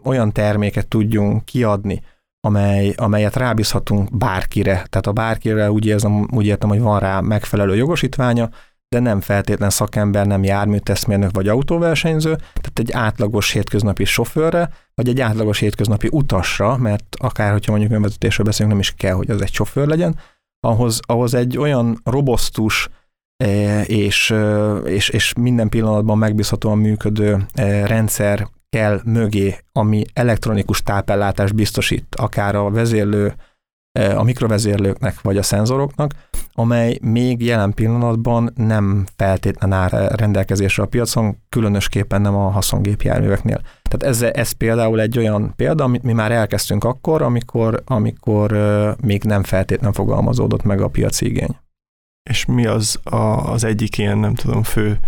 olyan 0.04 0.32
terméket 0.32 0.88
tudjunk 0.88 1.44
kiadni, 1.44 2.00
amely, 2.40 2.92
amelyet 2.96 3.36
rábízhatunk 3.36 4.16
bárkire, 4.16 4.72
tehát 4.72 5.06
a 5.06 5.12
bárkire 5.12 5.70
úgy, 5.70 5.86
érzem, 5.86 6.28
úgy 6.32 6.46
értem, 6.46 6.68
hogy 6.68 6.80
van 6.80 6.98
rá 6.98 7.20
megfelelő 7.20 7.76
jogosítványa, 7.76 8.48
de 8.90 9.00
nem 9.00 9.20
feltétlen 9.20 9.70
szakember, 9.70 10.26
nem 10.26 10.44
járműteszmérnök 10.44 11.30
vagy 11.32 11.48
autóversenyző, 11.48 12.34
tehát 12.34 12.78
egy 12.78 12.92
átlagos 12.92 13.52
hétköznapi 13.52 14.04
sofőrre, 14.04 14.70
vagy 14.94 15.08
egy 15.08 15.20
átlagos 15.20 15.58
hétköznapi 15.58 16.08
utasra, 16.10 16.76
mert 16.76 17.16
akár, 17.18 17.52
hogyha 17.52 17.70
mondjuk 17.70 17.92
önvezetésről 17.92 18.46
beszélünk, 18.46 18.72
nem 18.72 18.80
is 18.80 18.94
kell, 18.96 19.14
hogy 19.14 19.30
az 19.30 19.42
egy 19.42 19.52
sofőr 19.52 19.86
legyen, 19.86 20.18
ahhoz, 20.60 21.00
ahhoz 21.06 21.34
egy 21.34 21.58
olyan 21.58 22.00
robosztus 22.04 22.88
e, 23.36 23.82
és, 23.82 24.30
e, 24.30 24.74
és, 24.76 25.08
és 25.08 25.32
minden 25.34 25.68
pillanatban 25.68 26.18
megbízhatóan 26.18 26.78
működő 26.78 27.46
e, 27.52 27.86
rendszer 27.86 28.48
kell 28.68 29.00
mögé, 29.04 29.58
ami 29.72 30.04
elektronikus 30.12 30.82
tápellátást 30.82 31.54
biztosít, 31.54 32.14
akár 32.14 32.54
a 32.54 32.70
vezérlő 32.70 33.34
a 33.92 34.22
mikrovezérlőknek 34.22 35.20
vagy 35.20 35.36
a 35.36 35.42
szenzoroknak, 35.42 36.14
amely 36.52 36.98
még 37.02 37.42
jelen 37.42 37.74
pillanatban 37.74 38.52
nem 38.54 39.06
feltétlen 39.16 39.72
áll 39.72 40.08
rendelkezésre 40.08 40.82
a 40.82 40.86
piacon, 40.86 41.36
különösképpen 41.48 42.20
nem 42.20 42.36
a 42.36 42.50
haszongépjárműveknél. 42.50 43.60
Tehát 43.82 44.14
ez, 44.14 44.22
ez 44.22 44.52
például 44.52 45.00
egy 45.00 45.18
olyan 45.18 45.52
példa, 45.56 45.84
amit 45.84 46.02
mi 46.02 46.12
már 46.12 46.32
elkezdtünk 46.32 46.84
akkor, 46.84 47.22
amikor, 47.22 47.82
amikor 47.86 48.52
még 49.00 49.24
nem 49.24 49.42
feltétlen 49.42 49.92
fogalmazódott 49.92 50.62
meg 50.62 50.80
a 50.80 50.88
piaci 50.88 51.26
igény. 51.26 51.56
És 52.30 52.44
mi 52.44 52.66
az 52.66 52.98
a, 53.02 53.16
az 53.52 53.64
egyik 53.64 53.98
ilyen, 53.98 54.18
nem 54.18 54.34
tudom, 54.34 54.62
fő 54.62 54.98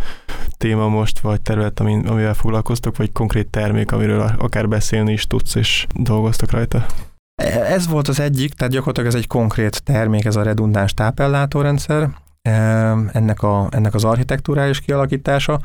téma 0.56 0.88
most, 0.88 1.18
vagy 1.20 1.40
terület, 1.40 1.80
amivel 1.80 2.34
foglalkoztok, 2.34 2.96
vagy 2.96 3.12
konkrét 3.12 3.48
termék, 3.48 3.92
amiről 3.92 4.20
akár 4.38 4.68
beszélni 4.68 5.12
is 5.12 5.26
tudsz, 5.26 5.54
és 5.54 5.86
dolgoztok 5.94 6.50
rajta? 6.50 6.86
Ez 7.50 7.88
volt 7.88 8.08
az 8.08 8.20
egyik, 8.20 8.54
tehát 8.54 8.72
gyakorlatilag 8.72 9.08
ez 9.08 9.14
egy 9.14 9.26
konkrét 9.26 9.82
termék, 9.82 10.24
ez 10.24 10.36
a 10.36 10.42
redundáns 10.42 10.94
tápellátórendszer, 10.94 12.08
ennek, 13.12 13.42
a, 13.42 13.68
ennek 13.70 13.94
az 13.94 14.04
architektúrális 14.04 14.80
kialakítása. 14.80 15.60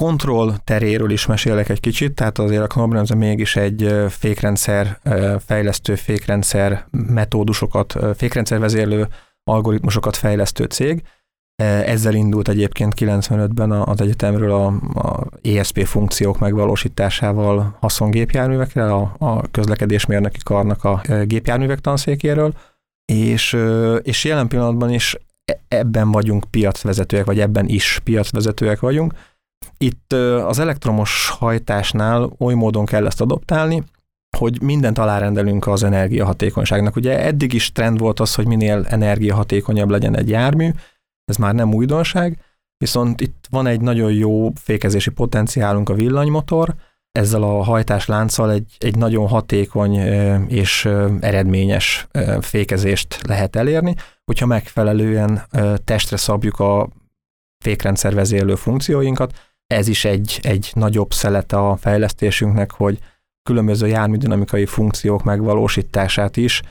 Kontroll 0.00 0.54
teréről 0.64 1.10
is 1.10 1.26
mesélek 1.26 1.68
egy 1.68 1.80
kicsit, 1.80 2.14
tehát 2.14 2.38
azért 2.38 2.62
a 2.62 2.66
Knorr 2.66 3.14
mégis 3.14 3.56
egy 3.56 3.94
fékrendszer, 4.08 4.98
fejlesztő 5.46 5.94
fékrendszer 5.94 6.86
metódusokat, 6.90 7.96
fékrendszer 8.16 8.58
vezérlő 8.58 9.08
algoritmusokat 9.44 10.16
fejlesztő 10.16 10.64
cég, 10.64 11.02
ezzel 11.62 12.14
indult 12.14 12.48
egyébként 12.48 12.94
95-ben 12.96 13.70
az 13.70 14.00
egyetemről 14.00 14.52
a, 14.52 14.66
a 14.98 15.26
ESP 15.42 15.84
funkciók 15.84 16.38
megvalósításával 16.38 17.76
haszongépjárművekre, 17.80 18.94
a, 18.94 19.14
a 19.18 19.50
közlekedésmérnöki 19.50 20.38
karnak 20.44 20.84
a 20.84 21.00
gépjárművek 21.24 21.80
tanszékéről, 21.80 22.52
és, 23.12 23.56
és 24.02 24.24
jelen 24.24 24.48
pillanatban 24.48 24.92
is 24.92 25.16
e, 25.44 25.60
ebben 25.68 26.10
vagyunk 26.10 26.44
piacvezetőek, 26.50 27.24
vagy 27.24 27.40
ebben 27.40 27.68
is 27.68 28.00
piacvezetőek 28.04 28.80
vagyunk. 28.80 29.12
Itt 29.78 30.12
az 30.46 30.58
elektromos 30.58 31.28
hajtásnál 31.38 32.30
oly 32.38 32.54
módon 32.54 32.84
kell 32.84 33.06
ezt 33.06 33.20
adoptálni, 33.20 33.84
hogy 34.36 34.62
mindent 34.62 34.98
alárendelünk 34.98 35.66
az 35.66 35.82
energiahatékonyságnak. 35.82 36.96
Ugye 36.96 37.20
eddig 37.20 37.52
is 37.52 37.72
trend 37.72 37.98
volt 37.98 38.20
az, 38.20 38.34
hogy 38.34 38.46
minél 38.46 38.86
energiahatékonyabb 38.88 39.90
legyen 39.90 40.16
egy 40.16 40.28
jármű, 40.28 40.70
ez 41.32 41.38
már 41.38 41.54
nem 41.54 41.74
újdonság, 41.74 42.38
viszont 42.76 43.20
itt 43.20 43.46
van 43.50 43.66
egy 43.66 43.80
nagyon 43.80 44.12
jó 44.12 44.50
fékezési 44.54 45.10
potenciálunk 45.10 45.88
a 45.88 45.94
villanymotor, 45.94 46.74
ezzel 47.12 47.42
a 47.42 47.62
hajtáslánccal 47.62 48.52
egy, 48.52 48.76
egy 48.78 48.96
nagyon 48.96 49.28
hatékony 49.28 49.94
és 50.48 50.84
eredményes 51.20 52.06
fékezést 52.40 53.20
lehet 53.26 53.56
elérni, 53.56 53.94
hogyha 54.24 54.46
megfelelően 54.46 55.42
testre 55.84 56.16
szabjuk 56.16 56.60
a 56.60 56.88
fékrendszer 57.64 58.14
vezérlő 58.14 58.54
funkcióinkat. 58.54 59.32
Ez 59.66 59.88
is 59.88 60.04
egy, 60.04 60.38
egy 60.42 60.70
nagyobb 60.74 61.12
szelete 61.12 61.56
a 61.56 61.76
fejlesztésünknek, 61.76 62.70
hogy 62.70 62.98
különböző 63.42 63.86
járműdinamikai 63.86 64.66
funkciók 64.66 65.24
megvalósítását 65.24 66.36
is 66.36 66.62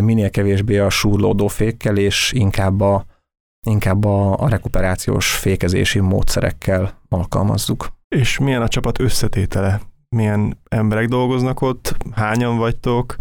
minél 0.00 0.30
kevésbé 0.30 0.78
a 0.78 0.90
súrlódó 0.90 1.46
fékkel, 1.46 1.96
és 1.96 2.32
inkább 2.34 2.80
a, 2.80 3.04
inkább 3.66 4.04
a, 4.04 4.38
a 4.38 4.48
rekuperációs 4.48 5.30
fékezési 5.30 6.00
módszerekkel 6.00 7.00
alkalmazzuk. 7.08 7.88
És 8.08 8.38
milyen 8.38 8.62
a 8.62 8.68
csapat 8.68 9.00
összetétele? 9.00 9.80
Milyen 10.08 10.60
emberek 10.68 11.08
dolgoznak 11.08 11.60
ott? 11.60 11.96
Hányan 12.12 12.56
vagytok? 12.56 13.16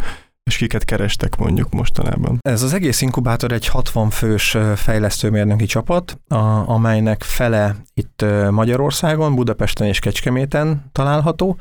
és 0.46 0.58
kiket 0.58 0.86
kerestek 0.86 1.38
mondjuk 1.38 1.72
mostanában? 1.72 2.38
Ez 2.42 2.62
az 2.62 2.74
egész 2.74 3.02
inkubátor 3.02 3.52
egy 3.52 3.68
60 3.68 4.10
fős 4.10 4.58
fejlesztőmérnöki 4.76 5.66
csapat, 5.66 6.20
a, 6.28 6.70
amelynek 6.70 7.24
fele 7.24 7.76
itt 7.94 8.26
Magyarországon, 8.50 9.36
Budapesten 9.36 9.88
és 9.88 10.00
Kecskeméten 10.00 10.90
található, 10.92 11.58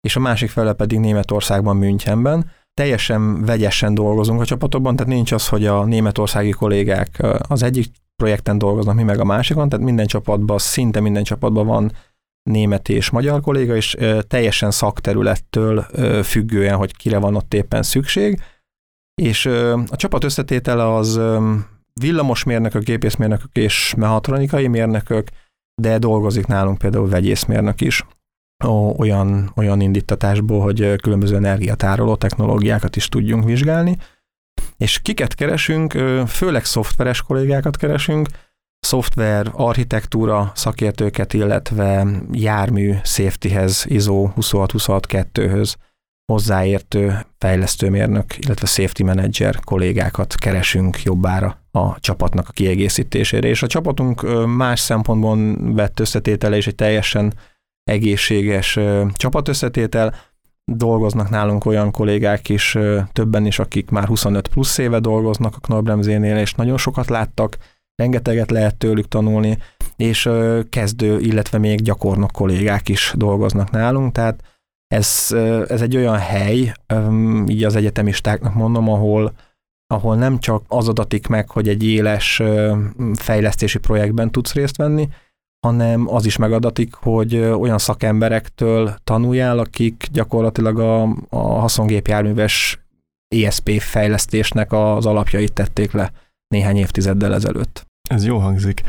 és 0.00 0.16
a 0.16 0.20
másik 0.20 0.50
fele 0.50 0.72
pedig 0.72 0.98
Németországban, 0.98 1.76
Münchenben. 1.76 2.50
Teljesen 2.74 3.44
vegyesen 3.44 3.94
dolgozunk 3.94 4.40
a 4.40 4.44
csapatokban, 4.44 4.96
tehát 4.96 5.12
nincs 5.12 5.32
az, 5.32 5.48
hogy 5.48 5.66
a 5.66 5.84
németországi 5.84 6.50
kollégák 6.50 7.22
az 7.48 7.62
egyik 7.62 7.92
projekten 8.16 8.58
dolgoznak, 8.58 8.94
mi 8.94 9.02
meg 9.02 9.20
a 9.20 9.24
másikon, 9.24 9.68
tehát 9.68 9.84
minden 9.84 10.06
csapatban, 10.06 10.58
szinte 10.58 11.00
minden 11.00 11.24
csapatban 11.24 11.66
van 11.66 11.92
német 12.50 12.88
és 12.88 13.10
magyar 13.10 13.40
kolléga, 13.40 13.76
és 13.76 13.96
teljesen 14.26 14.70
szakterülettől 14.70 15.82
függően, 16.22 16.76
hogy 16.76 16.96
kire 16.96 17.18
van 17.18 17.34
ott 17.34 17.54
éppen 17.54 17.82
szükség. 17.82 18.40
És 19.22 19.46
a 19.90 19.96
csapat 19.96 20.24
összetétele 20.24 20.94
az 20.94 21.20
villamosmérnökök, 22.00 22.82
gépészmérnökök 22.82 23.56
és 23.56 23.94
mehatronikai 23.96 24.66
mérnökök, 24.66 25.28
de 25.82 25.98
dolgozik 25.98 26.46
nálunk 26.46 26.78
például 26.78 27.08
vegyészmérnök 27.08 27.80
is 27.80 28.04
olyan, 28.96 29.52
olyan 29.56 29.80
indítatásból, 29.80 30.60
hogy 30.60 30.96
különböző 30.96 31.36
energiatároló 31.36 32.16
technológiákat 32.16 32.96
is 32.96 33.08
tudjunk 33.08 33.44
vizsgálni. 33.44 33.96
És 34.76 34.98
kiket 35.02 35.34
keresünk? 35.34 35.92
Főleg 36.26 36.64
szoftveres 36.64 37.22
kollégákat 37.22 37.76
keresünk, 37.76 38.28
szoftver, 38.80 39.50
architektúra 39.52 40.52
szakértőket, 40.54 41.32
illetve 41.32 42.06
jármű 42.32 42.94
safetyhez, 43.02 43.84
ISO 43.88 44.28
26262-höz 44.36 45.74
hozzáértő 46.32 47.26
fejlesztőmérnök, 47.38 48.38
illetve 48.38 48.66
safety 48.66 49.02
manager 49.02 49.60
kollégákat 49.60 50.34
keresünk 50.34 51.02
jobbára 51.02 51.58
a 51.70 52.00
csapatnak 52.00 52.48
a 52.48 52.52
kiegészítésére. 52.52 53.48
És 53.48 53.62
a 53.62 53.66
csapatunk 53.66 54.46
más 54.46 54.80
szempontból 54.80 55.56
vett 55.74 56.00
összetétele 56.00 56.56
és 56.56 56.66
egy 56.66 56.74
teljesen 56.74 57.34
egészséges 57.82 58.78
csapatösszetétel. 59.12 60.14
Dolgoznak 60.72 61.30
nálunk 61.30 61.64
olyan 61.64 61.90
kollégák 61.90 62.48
is, 62.48 62.78
többen 63.12 63.46
is, 63.46 63.58
akik 63.58 63.90
már 63.90 64.06
25 64.06 64.48
plusz 64.48 64.78
éve 64.78 64.98
dolgoznak 64.98 65.54
a 65.56 65.60
Knorr-Bremsénél, 65.60 66.36
és 66.36 66.54
nagyon 66.54 66.78
sokat 66.78 67.08
láttak, 67.08 67.56
rengeteget 67.94 68.50
lehet 68.50 68.76
tőlük 68.76 69.08
tanulni, 69.08 69.58
és 69.96 70.30
kezdő, 70.70 71.18
illetve 71.20 71.58
még 71.58 71.82
gyakornok 71.82 72.30
kollégák 72.30 72.88
is 72.88 73.12
dolgoznak 73.16 73.70
nálunk, 73.70 74.12
tehát 74.12 74.42
ez, 74.86 75.32
ez 75.68 75.82
egy 75.82 75.96
olyan 75.96 76.18
hely, 76.18 76.74
így 77.46 77.64
az 77.64 77.76
egyetemistáknak 77.76 78.54
mondom, 78.54 78.88
ahol, 78.88 79.32
ahol 79.86 80.16
nem 80.16 80.38
csak 80.38 80.64
az 80.68 80.88
adatik 80.88 81.26
meg, 81.26 81.50
hogy 81.50 81.68
egy 81.68 81.84
éles 81.84 82.42
fejlesztési 83.14 83.78
projektben 83.78 84.30
tudsz 84.30 84.54
részt 84.54 84.76
venni, 84.76 85.08
hanem 85.64 86.14
az 86.14 86.26
is 86.26 86.36
megadatik, 86.36 86.94
hogy 86.94 87.36
olyan 87.36 87.78
szakemberektől 87.78 88.94
tanuljál, 89.04 89.58
akik 89.58 90.06
gyakorlatilag 90.12 90.78
a, 90.78 91.02
a 91.28 91.58
haszongépjárműves 91.58 92.78
ESP 93.28 93.80
fejlesztésnek 93.80 94.72
az 94.72 95.06
alapjait 95.06 95.52
tették 95.52 95.92
le 95.92 96.12
néhány 96.48 96.76
évtizeddel 96.76 97.34
ezelőtt. 97.34 97.86
Ez 98.10 98.24
jó 98.24 98.38
hangzik. 98.38 98.82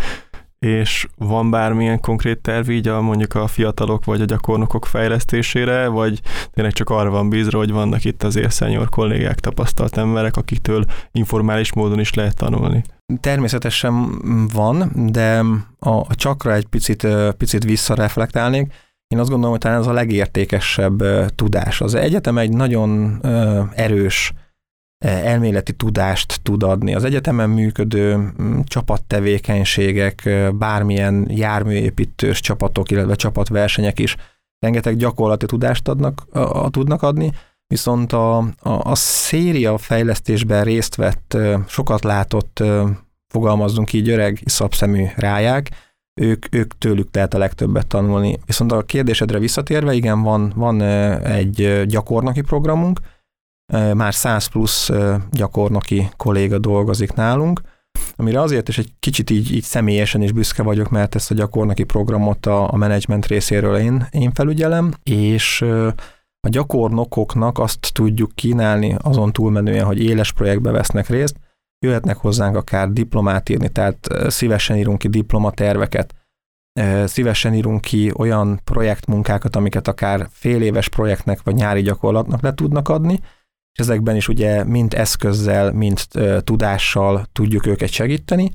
És 0.59 1.07
van 1.17 1.49
bármilyen 1.49 1.99
konkrét 1.99 2.41
terv 2.41 2.69
így 2.69 2.87
a 2.87 3.01
mondjuk 3.01 3.35
a 3.35 3.47
fiatalok 3.47 4.05
vagy 4.05 4.21
a 4.21 4.25
gyakornokok 4.25 4.85
fejlesztésére, 4.85 5.87
vagy 5.87 6.21
tényleg 6.53 6.73
csak 6.73 6.89
arra 6.89 7.09
van 7.09 7.29
bízra, 7.29 7.57
hogy 7.57 7.71
vannak 7.71 8.03
itt 8.03 8.23
azért 8.23 8.51
szenyor 8.51 8.89
kollégák, 8.89 9.39
tapasztalt 9.39 9.97
emberek, 9.97 10.37
akiktől 10.37 10.85
informális 11.11 11.73
módon 11.73 11.99
is 11.99 12.13
lehet 12.13 12.35
tanulni? 12.35 12.83
Természetesen 13.19 14.19
van, 14.53 14.91
de 15.11 15.39
a, 15.79 15.89
a 15.89 16.15
csakra 16.15 16.53
egy 16.53 16.65
picit, 16.65 17.07
picit 17.37 17.63
visszareflektálnék. 17.63 18.73
Én 19.07 19.19
azt 19.19 19.29
gondolom, 19.29 19.51
hogy 19.51 19.61
talán 19.61 19.79
ez 19.79 19.87
a 19.87 19.93
legértékesebb 19.93 21.03
tudás. 21.35 21.81
Az 21.81 21.93
egyetem 21.93 22.37
egy 22.37 22.49
nagyon 22.49 23.19
erős 23.75 24.33
elméleti 25.05 25.73
tudást 25.73 26.39
tud 26.43 26.63
adni. 26.63 26.95
Az 26.95 27.03
egyetemen 27.03 27.49
működő 27.49 28.33
csapattevékenységek, 28.63 30.29
bármilyen 30.53 31.25
járműépítős 31.29 32.39
csapatok, 32.39 32.91
illetve 32.91 33.15
csapatversenyek 33.15 33.99
is 33.99 34.15
rengeteg 34.59 34.95
gyakorlati 34.95 35.45
tudást 35.45 35.87
adnak, 35.87 36.25
a, 36.31 36.69
tudnak 36.69 37.01
adni, 37.01 37.31
viszont 37.67 38.13
a, 38.13 38.37
a, 38.37 38.49
a 38.61 38.95
széria 38.95 39.77
fejlesztésben 39.77 40.63
részt 40.63 40.95
vett, 40.95 41.37
sokat 41.67 42.03
látott, 42.03 42.63
fogalmazzunk 43.27 43.93
így 43.93 44.09
öreg, 44.09 44.41
szabszemű 44.45 45.05
ráják, 45.15 45.69
ők, 46.21 46.55
ők 46.55 46.77
tőlük 46.77 47.07
lehet 47.11 47.33
a 47.33 47.37
legtöbbet 47.37 47.87
tanulni. 47.87 48.39
Viszont 48.45 48.71
a 48.71 48.81
kérdésedre 48.81 49.39
visszatérve, 49.39 49.93
igen, 49.93 50.21
van, 50.21 50.53
van 50.55 50.81
egy 51.21 51.83
gyakornoki 51.85 52.41
programunk, 52.41 52.99
már 53.73 54.13
100 54.13 54.47
plusz 54.47 54.89
gyakornoki 55.31 56.09
kolléga 56.17 56.57
dolgozik 56.57 57.13
nálunk, 57.13 57.61
amire 58.15 58.41
azért 58.41 58.67
is 58.67 58.77
egy 58.77 58.93
kicsit 58.99 59.29
így, 59.29 59.53
így 59.53 59.63
személyesen 59.63 60.21
is 60.21 60.31
büszke 60.31 60.63
vagyok, 60.63 60.89
mert 60.89 61.15
ezt 61.15 61.31
a 61.31 61.33
gyakornoki 61.33 61.83
programot 61.83 62.45
a, 62.45 62.73
a 62.73 62.75
menedzsment 62.75 63.25
részéről 63.25 63.77
én, 63.77 64.07
én 64.11 64.31
felügyelem, 64.33 64.93
és 65.03 65.61
a 66.45 66.49
gyakornokoknak 66.49 67.59
azt 67.59 67.89
tudjuk 67.93 68.31
kínálni 68.35 68.95
azon 69.01 69.31
túlmenően, 69.31 69.85
hogy 69.85 70.03
éles 70.03 70.31
projektbe 70.31 70.71
vesznek 70.71 71.07
részt, 71.07 71.35
jöhetnek 71.85 72.17
hozzánk 72.17 72.55
akár 72.55 72.89
diplomát 72.89 73.49
írni, 73.49 73.69
tehát 73.69 74.07
szívesen 74.27 74.77
írunk 74.77 74.97
ki 74.97 75.07
diplomaterveket, 75.07 76.15
szívesen 77.05 77.53
írunk 77.53 77.81
ki 77.81 78.11
olyan 78.17 78.59
projektmunkákat, 78.63 79.55
amiket 79.55 79.87
akár 79.87 80.27
fél 80.31 80.61
éves 80.61 80.89
projektnek 80.89 81.43
vagy 81.43 81.55
nyári 81.55 81.81
gyakorlatnak 81.81 82.41
le 82.41 82.53
tudnak 82.53 82.89
adni, 82.89 83.19
és 83.75 83.81
ezekben 83.81 84.15
is 84.15 84.27
ugye 84.27 84.63
mind 84.63 84.93
eszközzel, 84.93 85.71
mind 85.71 85.99
tudással 86.39 87.25
tudjuk 87.31 87.65
őket 87.65 87.89
segíteni, 87.89 88.51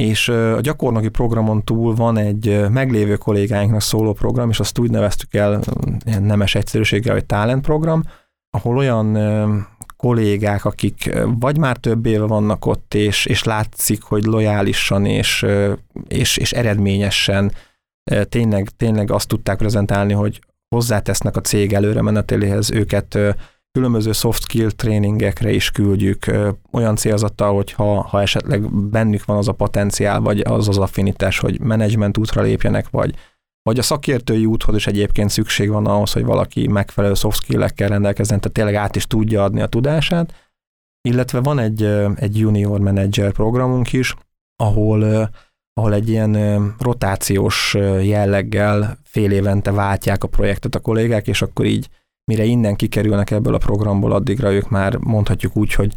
és 0.00 0.28
a 0.28 0.60
gyakornoki 0.60 1.08
programon 1.08 1.64
túl 1.64 1.94
van 1.94 2.16
egy 2.16 2.68
meglévő 2.70 3.16
kollégáinknak 3.16 3.80
szóló 3.80 4.12
program, 4.12 4.50
és 4.50 4.60
azt 4.60 4.78
úgy 4.78 4.90
neveztük 4.90 5.34
el 5.34 5.60
nemes 6.04 6.54
egyszerűséggel, 6.54 7.14
hogy 7.14 7.24
talent 7.24 7.64
program, 7.64 8.02
ahol 8.50 8.76
olyan 8.76 9.18
kollégák, 9.96 10.64
akik 10.64 11.12
vagy 11.38 11.58
már 11.58 11.76
több 11.76 12.06
éve 12.06 12.24
vannak 12.24 12.66
ott, 12.66 12.94
és, 12.94 13.26
és 13.26 13.44
látszik, 13.44 14.02
hogy 14.02 14.24
lojálisan 14.24 15.06
és, 15.06 15.46
és, 16.08 16.36
és 16.36 16.52
eredményesen 16.52 17.52
tényleg, 18.28 18.68
tényleg 18.76 19.10
azt 19.10 19.28
tudták 19.28 19.56
prezentálni, 19.56 20.12
hogy 20.12 20.40
hozzátesznek 20.68 21.36
a 21.36 21.40
cég 21.40 21.72
előre 21.72 22.02
meneteléhez 22.02 22.70
őket 22.70 23.18
különböző 23.72 24.12
soft 24.12 24.42
skill 24.42 24.70
tréningekre 24.70 25.50
is 25.50 25.70
küldjük, 25.70 26.30
olyan 26.70 26.96
célzattal, 26.96 27.54
hogy 27.54 27.72
ha, 27.72 28.02
ha 28.02 28.20
esetleg 28.20 28.72
bennük 28.74 29.24
van 29.24 29.36
az 29.36 29.48
a 29.48 29.52
potenciál, 29.52 30.20
vagy 30.20 30.40
az 30.40 30.68
az 30.68 30.78
affinitás, 30.78 31.38
hogy 31.38 31.60
menedzsment 31.60 32.18
útra 32.18 32.42
lépjenek, 32.42 32.90
vagy, 32.90 33.14
vagy 33.62 33.78
a 33.78 33.82
szakértői 33.82 34.46
úthoz 34.46 34.76
is 34.76 34.86
egyébként 34.86 35.30
szükség 35.30 35.70
van 35.70 35.86
ahhoz, 35.86 36.12
hogy 36.12 36.24
valaki 36.24 36.68
megfelelő 36.68 37.14
soft 37.14 37.42
skill-ekkel 37.42 37.88
rendelkezzen, 37.88 38.40
tehát 38.40 38.56
tényleg 38.56 38.74
át 38.74 38.96
is 38.96 39.06
tudja 39.06 39.44
adni 39.44 39.60
a 39.60 39.66
tudását. 39.66 40.50
Illetve 41.08 41.40
van 41.40 41.58
egy, 41.58 41.82
egy 42.14 42.38
junior 42.38 42.80
manager 42.80 43.32
programunk 43.32 43.92
is, 43.92 44.14
ahol, 44.56 45.30
ahol 45.74 45.94
egy 45.94 46.08
ilyen 46.08 46.74
rotációs 46.78 47.74
jelleggel 48.02 48.98
fél 49.04 49.30
évente 49.30 49.70
váltják 49.70 50.24
a 50.24 50.28
projektet 50.28 50.74
a 50.74 50.80
kollégák, 50.80 51.26
és 51.26 51.42
akkor 51.42 51.64
így 51.64 51.88
mire 52.32 52.44
innen 52.44 52.76
kikerülnek 52.76 53.30
ebből 53.30 53.54
a 53.54 53.58
programból, 53.58 54.12
addigra 54.12 54.52
ők 54.52 54.68
már 54.68 54.96
mondhatjuk 54.96 55.56
úgy, 55.56 55.72
hogy 55.72 55.92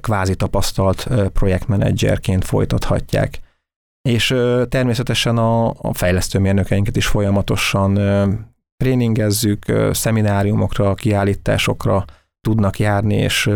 kvázi 0.00 0.34
tapasztalt 0.34 1.08
projektmenedzserként 1.32 2.44
folytathatják. 2.44 3.40
És 4.08 4.34
természetesen 4.68 5.38
a, 5.38 5.68
a 5.68 5.92
fejlesztőmérnökeinket 5.92 6.96
is 6.96 7.06
folyamatosan 7.06 7.98
tréningezzük, 8.76 9.64
szemináriumokra, 9.90 10.94
kiállításokra 10.94 12.04
tudnak 12.40 12.78
járni, 12.78 13.14
és 13.14 13.50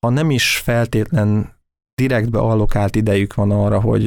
ha 0.00 0.10
nem 0.10 0.30
is 0.30 0.56
feltétlen 0.56 1.56
direktbe 1.94 2.38
allokált 2.38 2.96
idejük 2.96 3.34
van 3.34 3.50
arra, 3.50 3.80
hogy 3.80 4.06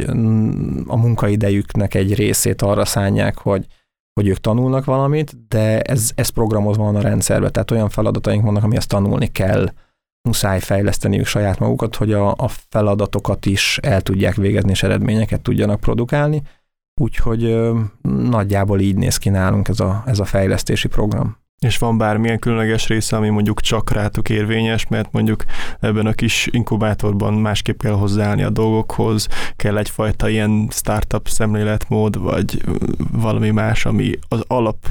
a 0.86 0.98
munkaidejüknek 0.98 1.94
egy 1.94 2.16
részét 2.16 2.62
arra 2.62 2.86
szánják, 2.86 3.38
hogy 3.38 3.66
hogy 4.14 4.28
ők 4.28 4.38
tanulnak 4.38 4.86
valamit, 4.86 5.48
de 5.48 5.82
ez, 5.82 6.12
ez 6.16 6.30
programozva 6.30 6.84
van 6.84 6.96
a 6.96 7.02
rendszerbe, 7.02 7.50
tehát 7.50 7.72
olyan 7.72 7.90
feladataink 7.90 8.44
vannak, 8.44 8.64
amihez 8.64 8.86
tanulni 8.86 9.28
kell. 9.28 9.74
muszáj 10.28 10.60
fejleszteniük 10.60 11.26
saját 11.26 11.60
magukat, 11.60 11.96
hogy 11.96 12.14
a, 12.14 12.32
a 12.32 12.48
feladatokat 12.48 13.46
is 13.46 13.80
el 13.82 14.02
tudják 14.02 14.36
végezni, 14.36 14.72
és 14.72 14.84
eredményeket 14.84 15.42
tudjanak 15.42 15.80
produkálni. 15.80 16.42
Úgyhogy 17.02 17.44
ö, 17.44 17.80
nagyjából 18.02 18.80
így 18.80 18.96
néz 18.96 19.18
ki 19.18 19.30
nálunk 19.30 19.68
ez 19.68 19.80
a, 19.80 20.04
ez 20.06 20.20
a 20.20 20.26
fejlesztési 20.26 20.88
program. 20.88 21.41
És 21.66 21.78
van 21.78 21.98
bármilyen 21.98 22.40
különleges 22.40 22.88
része, 22.88 23.16
ami 23.16 23.30
mondjuk 23.30 23.62
csak 23.62 23.92
rátok 23.92 24.30
érvényes, 24.30 24.88
mert 24.88 25.12
mondjuk 25.12 25.44
ebben 25.80 26.06
a 26.06 26.14
kis 26.14 26.48
inkubátorban 26.52 27.34
másképp 27.34 27.80
kell 27.80 27.94
hozzáállni 27.94 28.44
a 28.44 28.50
dolgokhoz, 28.50 29.28
kell 29.56 29.78
egyfajta 29.78 30.30
ilyen 30.30 30.68
startup 30.72 31.28
szemléletmód, 31.28 32.20
vagy 32.20 32.64
valami 33.12 33.50
más, 33.50 33.86
ami 33.86 34.12
az 34.28 34.44
alap 34.48 34.88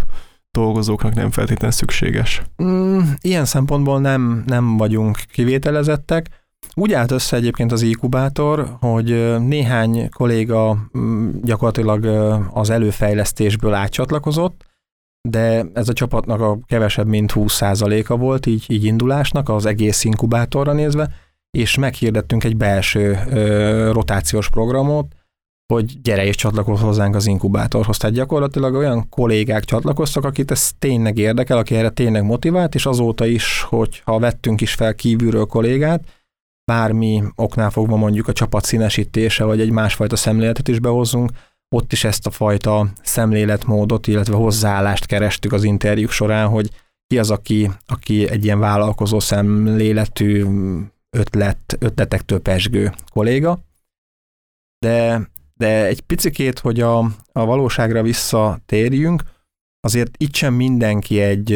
dolgozóknak 0.51 1.15
nem 1.15 1.31
feltétlenül 1.31 1.77
szükséges. 1.77 2.43
Mm, 2.63 3.01
ilyen 3.21 3.45
szempontból 3.45 4.01
nem, 4.01 4.43
nem 4.47 4.77
vagyunk 4.77 5.19
kivételezettek. 5.33 6.27
Úgy 6.75 6.93
állt 6.93 7.11
össze 7.11 7.37
egyébként 7.37 7.73
az 7.73 7.83
inkubátor, 7.83 8.77
hogy 8.81 9.39
néhány 9.39 10.09
kolléga 10.11 10.77
mm, 10.99 11.31
gyakorlatilag 11.43 12.05
az 12.53 12.71
előfejlesztésből 12.71 13.75
átcsatlakozott, 13.75 14.70
de 15.29 15.65
ez 15.75 15.89
a 15.89 15.93
csapatnak 15.93 16.41
a 16.41 16.59
kevesebb, 16.67 17.07
mint 17.07 17.33
20%-a 17.35 18.17
volt 18.17 18.47
így, 18.47 18.65
így 18.69 18.85
indulásnak 18.85 19.49
az 19.49 19.67
egész 19.67 20.05
inkubátorra 20.05 20.73
nézve, 20.73 21.11
és 21.51 21.77
meghirdettünk 21.77 22.45
egy 22.45 22.57
belső 22.57 23.19
ö, 23.31 23.91
rotációs 23.93 24.51
programot, 24.51 25.07
hogy 25.73 26.01
gyere 26.03 26.25
és 26.25 26.37
csatlakozz 26.37 26.81
hozzánk 26.81 27.15
az 27.15 27.27
inkubátorhoz. 27.27 27.97
Tehát 27.97 28.17
gyakorlatilag 28.17 28.75
olyan 28.75 29.09
kollégák 29.09 29.65
csatlakoztak, 29.65 30.25
akit 30.25 30.51
ez 30.51 30.71
tényleg 30.79 31.19
érdekel, 31.19 31.59
aki 31.59 31.75
erre 31.75 31.91
tényleg 31.91 32.25
motivált, 32.25 32.75
és 32.75 32.87
azóta 32.87 33.27
is, 33.27 33.63
hogy 33.63 34.03
ha 34.05 34.19
vettünk 34.19 34.61
is 34.61 34.75
fel 34.75 34.95
kívülről 34.95 35.45
kollégát, 35.47 36.05
bármi 36.65 37.23
oknál 37.35 37.71
fogva 37.71 37.97
mondjuk 37.97 38.29
a 38.29 38.33
csapat 38.33 38.65
színesítése, 38.65 39.45
vagy 39.45 39.61
egy 39.61 39.71
másfajta 39.71 40.17
szemléletet 40.17 40.69
is 40.69 40.79
behozunk, 40.79 41.31
ott 41.75 41.93
is 41.93 42.05
ezt 42.05 42.27
a 42.27 42.31
fajta 42.31 42.87
szemléletmódot, 43.03 44.07
illetve 44.07 44.35
hozzáállást 44.35 45.07
kerestük 45.07 45.53
az 45.53 45.65
interjúk 45.65 46.11
során, 46.11 46.49
hogy 46.49 46.71
ki 47.07 47.19
az, 47.19 47.31
aki, 47.31 47.71
aki 47.87 48.29
egy 48.29 48.45
ilyen 48.45 48.59
vállalkozó 48.59 49.21
szemléletű 49.21 50.47
ötlet, 51.17 51.77
ötletektől 51.79 52.41
pesgő 52.41 52.93
kolléga. 53.13 53.59
De, 54.79 55.29
de 55.55 55.87
egy 55.87 56.01
picikét, 56.01 56.59
hogy 56.59 56.81
a, 56.81 56.99
a 57.33 57.45
valóságra 57.45 58.03
visszatérjünk, 58.03 59.23
azért 59.81 60.15
itt 60.17 60.35
sem 60.35 60.55
mindenki 60.55 61.21
egy, 61.21 61.51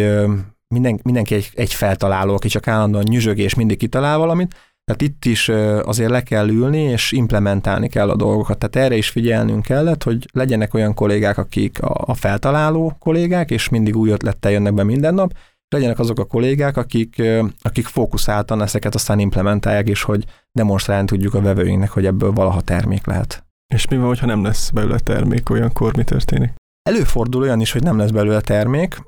minden, 0.74 1.00
mindenki 1.03 1.35
egy, 1.35 1.50
egy 1.55 1.72
feltaláló, 1.74 2.35
aki 2.35 2.48
csak 2.48 2.68
állandóan 2.68 3.05
nyüzsög 3.09 3.38
és 3.38 3.55
mindig 3.55 3.79
kitalál 3.79 4.18
valamit, 4.18 4.55
tehát 4.85 5.03
itt 5.03 5.25
is 5.25 5.49
azért 5.83 6.11
le 6.11 6.23
kell 6.23 6.49
ülni, 6.49 6.81
és 6.81 7.12
implementálni 7.12 7.88
kell 7.88 8.11
a 8.11 8.16
dolgokat. 8.16 8.59
Tehát 8.59 8.87
erre 8.87 8.97
is 8.97 9.09
figyelnünk 9.09 9.62
kellett, 9.62 10.03
hogy 10.03 10.29
legyenek 10.33 10.75
olyan 10.75 10.94
kollégák, 10.94 11.38
akik 11.38 11.79
a 11.83 12.14
feltaláló 12.14 12.97
kollégák, 12.99 13.51
és 13.51 13.68
mindig 13.68 13.97
új 13.97 14.11
ötlettel 14.11 14.51
jönnek 14.51 14.75
be 14.75 14.83
minden 14.83 15.14
nap, 15.14 15.33
legyenek 15.68 15.99
azok 15.99 16.18
a 16.18 16.25
kollégák, 16.25 16.77
akik, 16.77 17.23
akik 17.61 17.87
fókuszáltan 17.87 18.62
ezeket 18.62 18.94
aztán 18.94 19.18
implementálják, 19.18 19.88
és 19.88 20.03
hogy 20.03 20.25
demonstrálni 20.53 21.07
tudjuk 21.07 21.35
a 21.35 21.40
vevőinknek, 21.40 21.90
hogy 21.90 22.07
ebből 22.07 22.33
valaha 22.33 22.61
termék 22.61 23.07
lehet. 23.07 23.44
És 23.75 23.88
mi 23.88 23.97
van, 23.97 24.07
hogyha 24.07 24.27
nem 24.27 24.44
lesz 24.44 24.70
belőle 24.70 24.99
termék, 24.99 25.51
olyankor 25.51 25.97
mi 25.97 26.05
történik? 26.05 26.53
Előfordul 26.90 27.42
olyan 27.42 27.61
is, 27.61 27.73
hogy 27.73 27.83
nem 27.83 27.99
lesz 27.99 28.11
belőle 28.11 28.40
termék. 28.40 29.03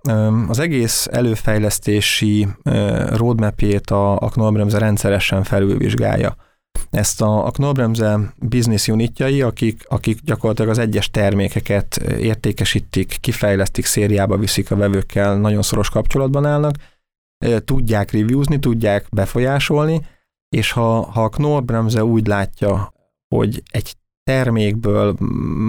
Az 0.48 0.58
egész 0.58 1.06
előfejlesztési 1.10 2.48
roadmapjét 3.08 3.90
a, 3.90 4.12
a 4.20 4.28
Knorr-Bremse 4.28 4.78
rendszeresen 4.78 5.42
felülvizsgálja. 5.42 6.36
Ezt 6.90 7.22
a, 7.22 7.46
a 7.46 7.50
Knorr-Bremse 7.50 8.34
business 8.38 8.88
unitjai, 8.88 9.42
akik, 9.42 9.84
akik 9.88 10.20
gyakorlatilag 10.20 10.70
az 10.70 10.78
egyes 10.78 11.10
termékeket 11.10 11.96
értékesítik, 12.18 13.16
kifejlesztik, 13.20 13.84
szériába 13.84 14.36
viszik 14.36 14.70
a 14.70 14.76
vevőkkel, 14.76 15.38
nagyon 15.38 15.62
szoros 15.62 15.90
kapcsolatban 15.90 16.46
állnak, 16.46 16.74
tudják 17.64 18.10
reviewzni, 18.10 18.58
tudják 18.58 19.06
befolyásolni, 19.10 20.00
és 20.48 20.72
ha, 20.72 21.10
ha 21.10 21.24
a 21.24 21.28
Knorr-Bremse 21.28 22.04
úgy 22.04 22.26
látja, 22.26 22.92
hogy 23.34 23.62
egy 23.70 23.96
termékből 24.30 25.16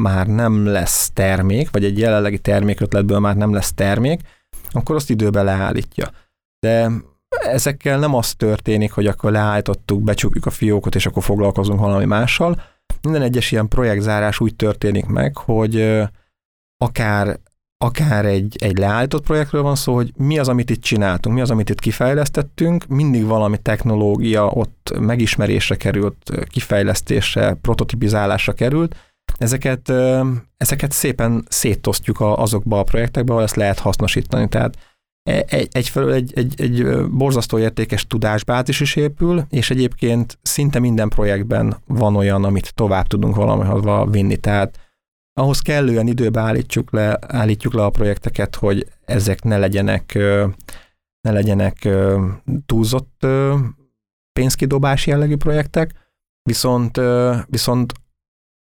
már 0.02 0.28
nem 0.28 0.66
lesz 0.66 1.12
termék, 1.14 1.72
vagy 1.72 1.84
egy 1.84 2.00
jelenlegi 2.00 2.40
termékötletből 2.40 3.20
már 3.20 3.36
nem 3.36 3.54
lesz 3.54 3.74
termék, 3.74 4.22
akkor 4.70 4.96
azt 4.96 5.10
időbe 5.10 5.42
leállítja. 5.42 6.12
De 6.60 6.92
ezekkel 7.30 8.00
nem 8.00 8.14
az 8.14 8.34
történik, 8.36 8.92
hogy 8.92 9.08
akkor 9.08 9.32
leállítottuk, 9.32 10.04
becsukjuk 10.04 10.46
a 10.46 10.50
fiókot, 10.50 10.96
és 10.96 11.06
akkor 11.06 11.24
foglalkozunk 11.24 11.80
valami 11.80 12.06
mással. 12.06 12.62
Minden 13.02 13.22
egyes 13.22 13.52
ilyen 13.52 13.68
projektzárás 13.68 14.40
úgy 14.40 14.56
történik 14.56 15.06
meg, 15.06 15.38
hogy 15.38 16.04
akár 16.78 17.40
akár 17.78 18.26
egy, 18.26 18.56
egy 18.60 18.78
leállított 18.78 19.24
projektről 19.26 19.62
van 19.62 19.76
szó, 19.76 19.94
hogy 19.94 20.14
mi 20.16 20.40
az, 20.40 20.48
amit 20.48 20.70
itt 20.70 20.82
csináltunk, 20.82 21.36
mi 21.36 21.42
az, 21.42 21.52
amit 21.52 21.70
itt 21.70 21.80
kifejlesztettünk, 21.80 22.88
mindig 22.88 23.26
valami 23.26 23.58
technológia 23.58 24.48
ott 24.48 24.94
megismerésre 25.00 25.76
került, 25.76 26.32
kifejlesztésre, 26.48 27.54
prototipizálásra 27.54 28.54
került, 28.54 28.96
ezeket, 29.38 29.90
ezeket 30.58 30.92
szépen 30.92 31.46
szétosztjuk 31.50 32.18
azokba 32.20 32.80
a 32.80 32.84
projektekbe, 32.84 33.32
ahol 33.32 33.44
ezt 33.44 33.56
lehet 33.56 33.80
hasznosítani. 33.80 34.48
Tehát 34.48 34.78
e, 35.24 35.44
egy, 35.48 35.68
egyfelől 35.72 36.14
egy, 36.14 36.32
egy, 36.36 36.62
egy 36.62 37.06
borzasztó 37.10 37.60
értékes 37.60 38.08
tudásbázis 38.08 38.80
is 38.80 38.96
épül, 38.96 39.46
és 39.50 39.70
egyébként 39.70 40.38
szinte 40.42 40.80
minden 40.80 41.10
projektben 41.10 41.78
van 41.86 42.16
olyan, 42.16 42.44
amit 42.44 42.74
tovább 42.76 43.08
tudunk 43.08 43.36
valamihova 43.36 44.06
vinni. 44.06 44.38
Tehát 44.38 44.87
ahhoz 45.38 45.60
kellően 45.60 46.08
időbe 46.08 46.40
állítjuk 46.40 46.92
le, 46.92 47.18
állítjuk 47.28 47.74
le 47.74 47.84
a 47.84 47.90
projekteket, 47.90 48.56
hogy 48.56 48.88
ezek 49.06 49.44
ne 49.44 49.58
legyenek, 49.58 50.14
ne 51.22 51.32
legyenek 51.32 51.90
túlzott 52.66 53.26
pénzkidobás 54.40 55.08
jellegű 55.08 55.36
projektek, 55.36 55.92
viszont, 56.42 57.00
viszont 57.48 57.94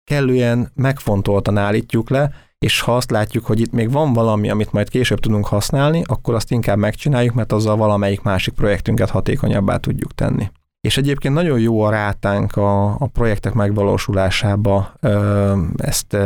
kellően 0.03 0.71
megfontoltan 0.73 1.57
állítjuk 1.57 2.09
le, 2.09 2.31
és 2.59 2.81
ha 2.81 2.95
azt 2.95 3.11
látjuk, 3.11 3.45
hogy 3.45 3.59
itt 3.59 3.71
még 3.71 3.91
van 3.91 4.13
valami, 4.13 4.49
amit 4.49 4.71
majd 4.71 4.89
később 4.89 5.19
tudunk 5.19 5.45
használni, 5.45 6.01
akkor 6.05 6.33
azt 6.33 6.51
inkább 6.51 6.77
megcsináljuk, 6.77 7.33
mert 7.33 7.51
azzal 7.51 7.75
valamelyik 7.75 8.21
másik 8.21 8.53
projektünket 8.53 9.09
hatékonyabbá 9.09 9.77
tudjuk 9.77 10.13
tenni. 10.13 10.51
És 10.81 10.97
egyébként 10.97 11.33
nagyon 11.33 11.59
jó 11.59 11.81
a 11.81 11.89
rátánk 11.89 12.55
a, 12.55 12.85
a 12.85 13.07
projektek 13.07 13.53
megvalósulásába. 13.53 14.93
Ezt 15.77 16.17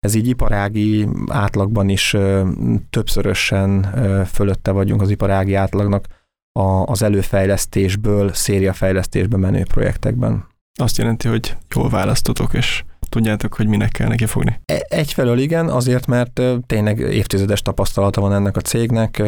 ez 0.00 0.14
így 0.14 0.26
iparági 0.26 1.08
átlagban 1.28 1.88
is 1.88 2.16
többszörösen 2.90 3.82
fölötte 4.32 4.70
vagyunk 4.70 5.02
az 5.02 5.10
iparági 5.10 5.54
átlagnak 5.54 6.06
az 6.84 7.02
előfejlesztésből, 7.02 8.32
szériafejlesztésbe 8.32 9.36
menő 9.36 9.62
projektekben. 9.62 10.48
Azt 10.80 10.98
jelenti, 10.98 11.28
hogy 11.28 11.56
jól 11.74 11.88
választotok, 11.88 12.54
és 12.54 12.84
tudjátok, 13.08 13.54
hogy 13.54 13.66
minek 13.66 13.90
kell 13.90 14.08
neki 14.08 14.26
fogni. 14.26 14.60
E, 14.64 14.86
egyfelől 14.88 15.38
igen, 15.38 15.68
azért, 15.68 16.06
mert 16.06 16.42
tényleg 16.66 16.98
évtizedes 16.98 17.62
tapasztalata 17.62 18.20
van 18.20 18.32
ennek 18.32 18.56
a 18.56 18.60
cégnek, 18.60 19.22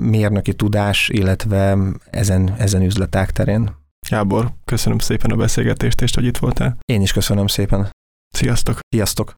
mérnöki 0.00 0.52
tudás, 0.52 1.08
illetve 1.08 1.78
ezen, 2.10 2.54
ezen 2.58 2.82
üzleták 2.82 3.30
terén. 3.30 3.78
Gábor, 4.10 4.52
köszönöm 4.64 4.98
szépen 4.98 5.30
a 5.30 5.36
beszélgetést, 5.36 6.00
és 6.00 6.14
hogy 6.14 6.24
itt 6.24 6.36
voltál. 6.38 6.76
Én 6.84 7.00
is 7.00 7.12
köszönöm 7.12 7.46
szépen. 7.46 7.90
Sziasztok! 8.28 8.78
Sziasztok! 8.88 9.28